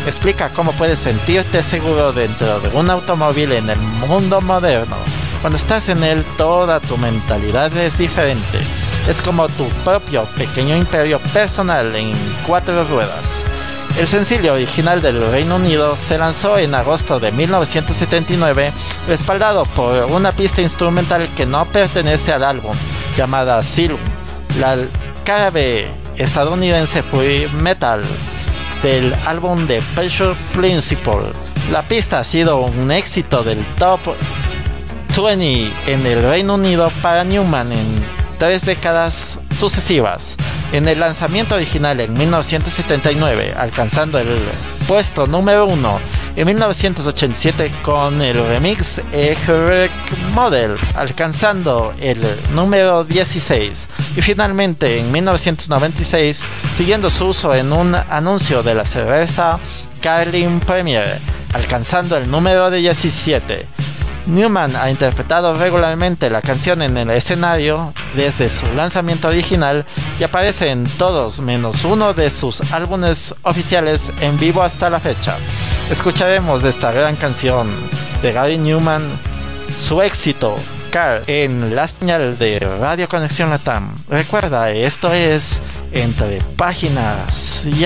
explica 0.07 0.49
cómo 0.51 0.73
puedes 0.73 0.99
sentirte 0.99 1.63
seguro 1.63 2.13
dentro 2.13 2.61
de 2.61 2.69
un 2.77 2.91
automóvil 2.91 3.53
en 3.53 3.71
el 3.71 3.79
mundo 4.09 4.41
moderno. 4.41 4.97
Cuando 5.41 5.57
estás 5.57 5.89
en 5.89 6.03
él, 6.03 6.25
toda 6.37 6.81
tu 6.81 6.97
mentalidad 6.99 7.77
es 7.77 7.99
diferente. 7.99 8.61
Es 9.09 9.21
como 9.23 9.49
tu 9.49 9.67
propio 9.85 10.25
pequeño 10.37 10.77
imperio 10.77 11.19
personal 11.33 11.95
en 11.95 12.13
cuatro 12.47 12.85
ruedas. 12.85 13.43
El 13.99 14.07
sencillo 14.07 14.55
original 14.55 15.03
del 15.03 15.21
Reino 15.31 15.57
Unido 15.57 15.97
se 15.97 16.17
lanzó 16.17 16.57
en 16.59 16.75
agosto 16.75 17.21
de 17.21 17.31
1979, 17.33 18.73
respaldado 19.09 19.65
por 19.67 20.05
una 20.05 20.33
pista 20.33 20.63
instrumental 20.63 21.29
que 21.37 21.45
no 21.45 21.65
pertenece 21.67 22.33
al 22.33 22.45
álbum, 22.45 22.75
llamada 23.17 23.63
Silum, 23.63 24.01
la 24.59 24.77
cara 25.25 25.51
estadounidense 26.23 27.03
Free 27.03 27.49
Metal 27.61 28.03
del 28.83 29.15
álbum 29.27 29.67
de 29.67 29.83
Pressure 29.95 30.35
Principle. 30.57 31.33
La 31.71 31.83
pista 31.83 32.21
ha 32.21 32.25
sido 32.25 32.61
un 32.61 32.91
éxito 32.91 33.43
del 33.43 33.59
top 33.79 34.01
20 35.17 35.71
en 35.87 36.07
el 36.07 36.23
Reino 36.23 36.55
Unido 36.55 36.91
para 37.03 37.25
Newman 37.25 37.73
en 37.73 38.05
tres 38.39 38.65
décadas 38.65 39.39
sucesivas 39.59 40.37
en 40.73 40.89
el 40.89 41.01
lanzamiento 41.01 41.55
original 41.55 42.01
en 42.01 42.13
1979, 42.15 43.55
alcanzando 43.57 44.19
el 44.19 44.29
puesto 44.89 45.27
número 45.27 45.67
1 45.67 46.22
en 46.37 46.47
1987 46.47 47.71
con 47.83 48.23
el 48.23 48.37
remix 48.49 49.01
Ejerek 49.13 49.91
Models, 50.35 50.95
alcanzando 50.97 51.93
el 52.01 52.19
número 52.55 53.05
16 53.05 53.89
y 54.17 54.21
finalmente 54.23 54.99
en 54.99 55.13
1996 55.13 56.45
siguiendo 56.77 57.11
su 57.11 57.27
uso 57.27 57.55
en 57.55 57.73
un 57.73 57.95
anuncio 57.95 58.63
de 58.63 58.75
la 58.75 58.87
cerveza 58.87 59.59
Carlin 60.01 60.61
Premier, 60.61 61.19
alcanzando 61.53 62.17
el 62.17 62.31
número 62.31 62.71
17. 62.71 63.67
Newman 64.27 64.77
ha 64.77 64.91
interpretado 64.91 65.53
regularmente 65.55 66.31
la 66.31 66.41
canción 66.41 66.81
en 66.83 66.97
el 66.97 67.11
escenario 67.11 67.93
desde 68.15 68.49
su 68.49 68.67
lanzamiento 68.75 69.29
original 69.29 69.85
y 70.19 70.25
aparece 70.25 70.71
en 70.71 70.85
todos 70.85 71.41
menos 71.41 71.85
uno 71.85 72.15
de 72.15 72.31
sus 72.31 72.73
álbumes 72.73 73.35
oficiales 73.43 74.11
en 74.21 74.39
vivo 74.39 74.63
hasta 74.63 74.89
la 74.89 75.01
fecha. 75.01 75.37
Escucharemos 75.91 76.63
de 76.63 76.71
esta 76.71 76.93
gran 76.93 77.17
canción 77.17 77.69
de 78.23 78.33
Gary 78.33 78.59
Newman 78.59 79.03
su 79.89 80.01
éxito 80.03 80.57
Car 80.91 81.23
en 81.27 81.75
la 81.75 81.87
señal 81.87 82.39
de 82.39 82.59
Radio 82.59 83.09
Conexión 83.09 83.51
Latam. 83.51 83.95
Recuerda, 84.09 84.71
esto 84.71 85.13
es 85.13 85.61
entre 85.93 86.41
páginas 86.57 87.67
y 87.67 87.85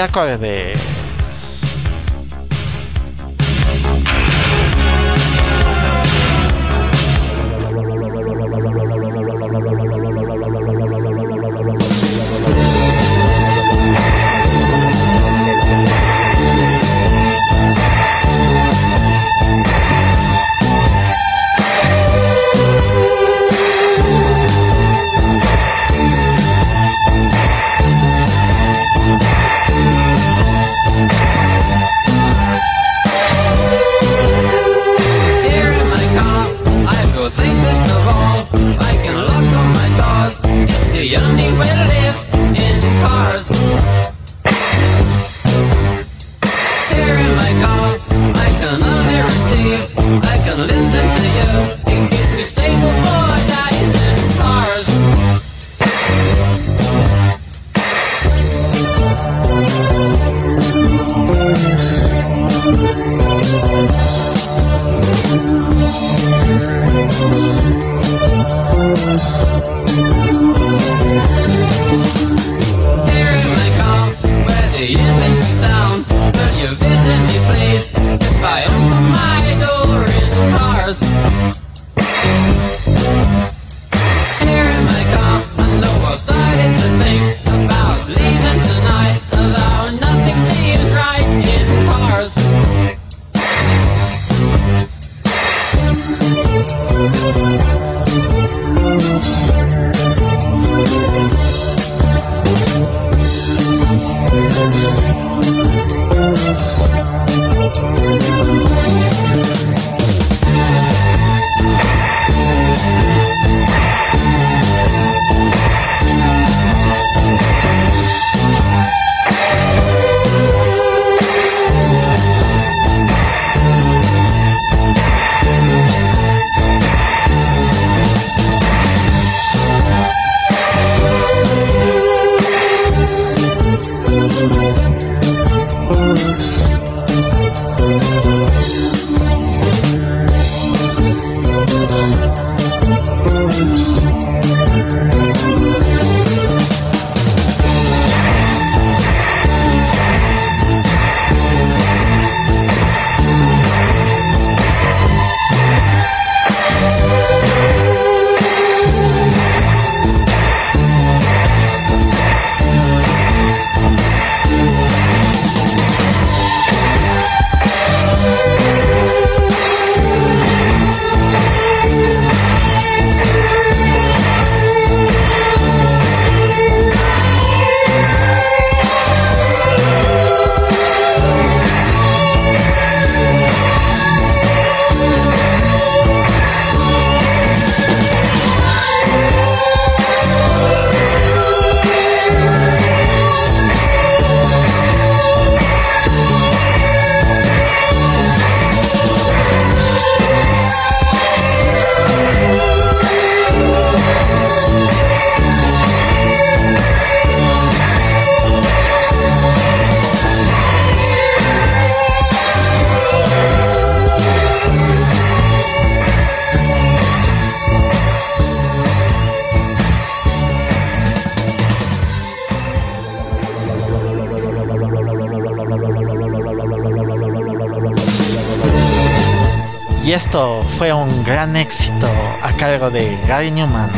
acordes. 230.07 230.13
esto 230.13 230.63
fue 230.79 230.93
un 230.93 231.25
gran 231.25 231.57
éxito 231.57 232.07
a 232.43 232.53
cargo 232.53 232.91
de 232.91 233.19
Gary 233.27 233.51
Newman 233.51 233.91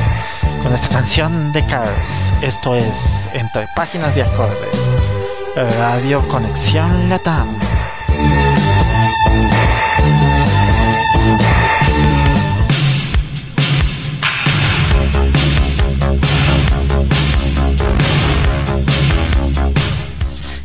con 0.63 0.73
esta 0.73 0.89
canción 0.89 1.53
de 1.53 1.65
Cars. 1.67 2.33
Esto 2.41 2.75
es 2.75 3.29
Entre 3.33 3.67
Páginas 3.75 4.17
y 4.17 4.21
Acordes. 4.21 4.97
Radio 5.79 6.27
Conexión 6.29 7.09
Latam. 7.09 7.59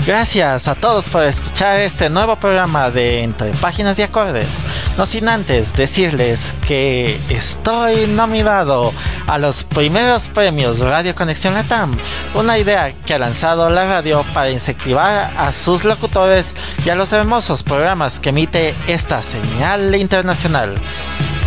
Gracias 0.06 0.68
a 0.68 0.76
todos 0.76 1.06
por 1.06 1.24
escuchar 1.24 1.80
este 1.80 2.10
nuevo 2.10 2.36
programa 2.36 2.92
de 2.92 3.24
Entre 3.24 3.52
Páginas 3.54 3.98
y 3.98 4.04
Acordes. 4.04 4.63
No 4.98 5.08
sin 5.08 5.28
antes 5.28 5.74
decirles 5.74 6.54
que 6.68 7.20
estoy 7.30 8.06
nominado 8.08 8.94
a 9.26 9.40
los 9.40 9.64
primeros 9.64 10.30
premios 10.30 10.80
Radio 10.80 11.16
Conexión 11.16 11.56
Latam, 11.56 11.98
una 12.36 12.60
idea 12.60 12.94
que 13.06 13.16
ha 13.16 13.18
lanzado 13.18 13.72
la 13.72 13.86
radio 13.86 14.24
para 14.36 14.52
incentivar 14.52 15.32
a 15.36 15.52
sus 15.52 15.84
locutores 15.84 16.52
y 16.86 16.90
a 16.90 16.96
los 16.96 17.12
hermosos 17.12 17.64
programas 17.64 18.20
que 18.20 18.30
emite 18.30 18.76
esta 18.88 19.24
señal 19.24 19.96
internacional. 19.96 20.76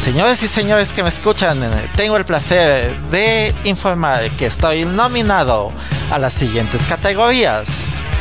Señores 0.02 0.42
y 0.42 0.48
señores 0.48 0.88
que 0.90 1.04
me 1.04 1.08
escuchan, 1.08 1.58
tengo 1.94 2.16
el 2.16 2.24
placer 2.24 3.00
de 3.10 3.54
informar 3.62 4.28
que 4.30 4.46
estoy 4.46 4.84
nominado 4.84 5.68
a 6.10 6.18
las 6.18 6.32
siguientes 6.32 6.82
categorías. 6.88 7.68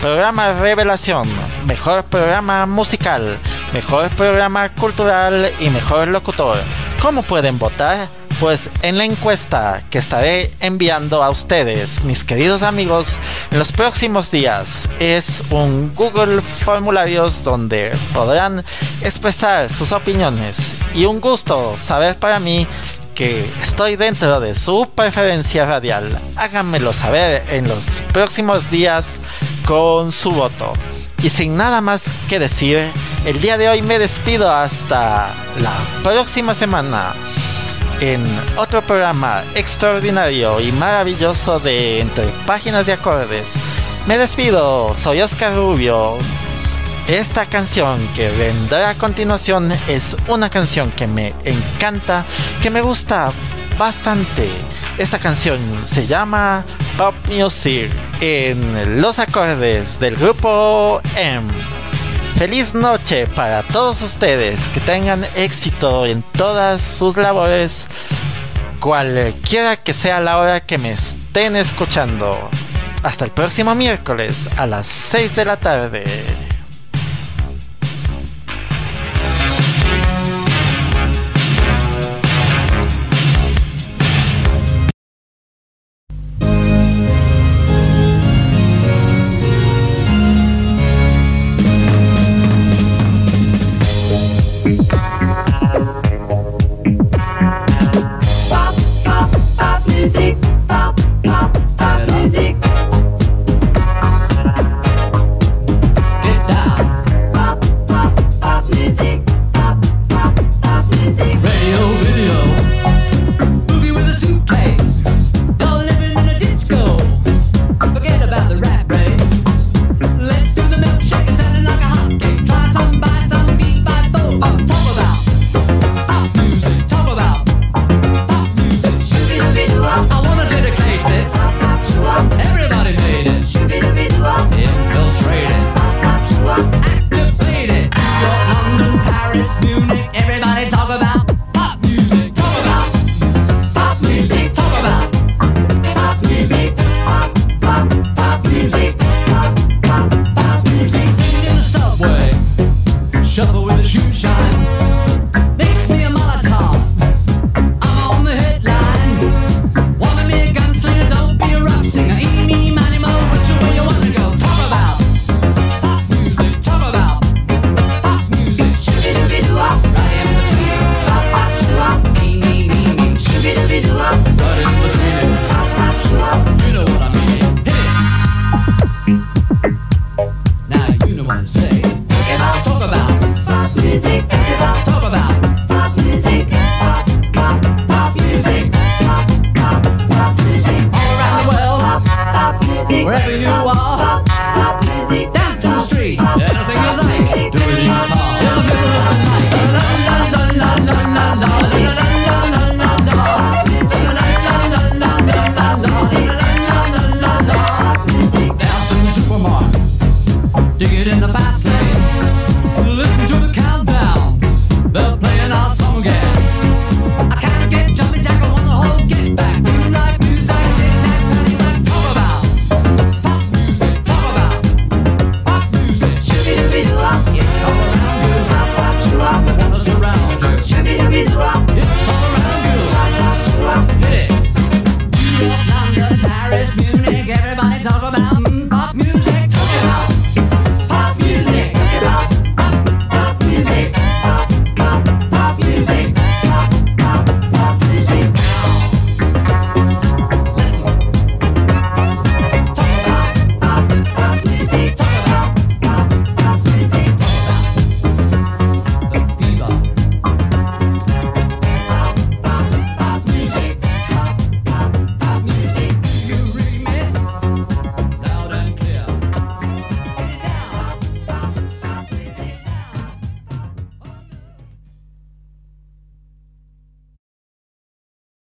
Programa 0.02 0.54
Revelación, 0.54 1.28
Mejor 1.66 2.04
Programa 2.06 2.68
Musical, 2.68 3.40
Mejor 3.74 4.10
Programa 4.12 4.70
Cultural 4.70 5.52
y 5.60 5.70
Mejor 5.70 6.08
Locutor. 6.08 6.58
¿Cómo 7.02 7.24
pueden 7.24 7.60
votar? 7.60 8.08
Pues 8.40 8.70
en 8.82 8.98
la 8.98 9.06
encuesta 9.06 9.82
que 9.90 9.98
estaré 9.98 10.52
enviando 10.60 11.24
a 11.24 11.30
ustedes, 11.30 12.04
mis 12.04 12.24
queridos 12.24 12.64
amigos, 12.64 13.08
en 13.52 13.60
los 13.60 13.72
próximos 13.72 14.32
días, 14.32 14.90
es 15.00 15.44
un 15.50 15.94
Google 15.94 16.42
Formularios 16.42 17.44
donde 17.44 17.92
podrán 18.14 18.64
expresar 19.02 19.70
sus 19.70 19.92
opiniones 19.92 20.74
y 20.94 21.06
un 21.06 21.22
gusto 21.22 21.76
saber 21.80 22.16
para 22.18 22.40
mí 22.40 22.68
que 23.16 23.46
estoy 23.64 23.96
dentro 23.96 24.42
de 24.42 24.54
su 24.54 24.90
preferencia 24.94 25.66
radial. 25.66 26.20
Háganmelo 26.36 26.92
saber 26.92 27.44
en 27.50 27.68
los 27.68 28.02
próximos 28.12 28.70
días 28.70 29.20
con 29.66 30.12
su 30.12 30.32
voto. 30.32 30.74
Y 31.24 31.30
sin 31.30 31.56
nada 31.56 31.80
más 31.80 32.04
que 32.28 32.40
decir, 32.40 32.86
el 33.26 33.42
día 33.42 33.58
de 33.58 33.68
hoy 33.68 33.82
me 33.82 33.98
despido 33.98 34.52
hasta 34.52 35.28
la 35.60 35.74
próxima 36.04 36.54
semana 36.54 37.12
en 38.00 38.24
otro 38.56 38.82
programa 38.84 39.44
extraordinario 39.56 40.60
y 40.60 40.72
maravilloso 40.74 41.60
de 41.60 42.02
Entre 42.02 42.26
Páginas 42.46 42.86
de 42.86 42.94
Acordes. 42.94 43.54
Me 44.06 44.20
despido, 44.20 44.94
soy 44.96 45.22
Oscar 45.22 45.56
Rubio. 45.56 46.18
Esta 47.08 47.48
canción 47.48 48.00
que 48.16 48.30
vendrá 48.30 48.90
a 48.90 48.96
continuación 48.96 49.72
es 49.88 50.16
una 50.28 50.50
canción 50.52 50.92
que 50.92 51.08
me 51.08 51.34
encanta, 51.44 52.24
que 52.62 52.70
me 52.70 52.82
gusta 52.82 53.32
bastante. 53.78 54.48
Esta 55.00 55.18
canción 55.18 55.60
se 55.86 56.06
llama 56.06 56.64
Pop 56.96 57.16
Music 57.28 57.90
en 58.22 59.02
los 59.02 59.18
acordes 59.18 60.00
del 60.00 60.16
grupo 60.16 61.02
M. 61.16 61.75
Feliz 62.38 62.74
noche 62.74 63.28
para 63.28 63.64
todos 63.64 64.02
ustedes, 64.02 64.60
que 64.74 64.82
tengan 64.82 65.26
éxito 65.38 66.06
en 66.06 66.22
todas 66.22 66.82
sus 66.82 67.16
labores, 67.16 67.88
cualquiera 68.82 69.78
que 69.78 69.94
sea 69.94 70.20
la 70.20 70.38
hora 70.38 70.60
que 70.60 70.78
me 70.78 70.92
estén 70.92 71.56
escuchando. 71.56 72.50
Hasta 73.04 73.24
el 73.24 73.32
próximo 73.32 73.74
miércoles 73.74 74.50
a 74.58 74.68
las 74.68 74.86
6 74.86 75.36
de 75.36 75.46
la 75.46 75.56
tarde. 75.56 76.04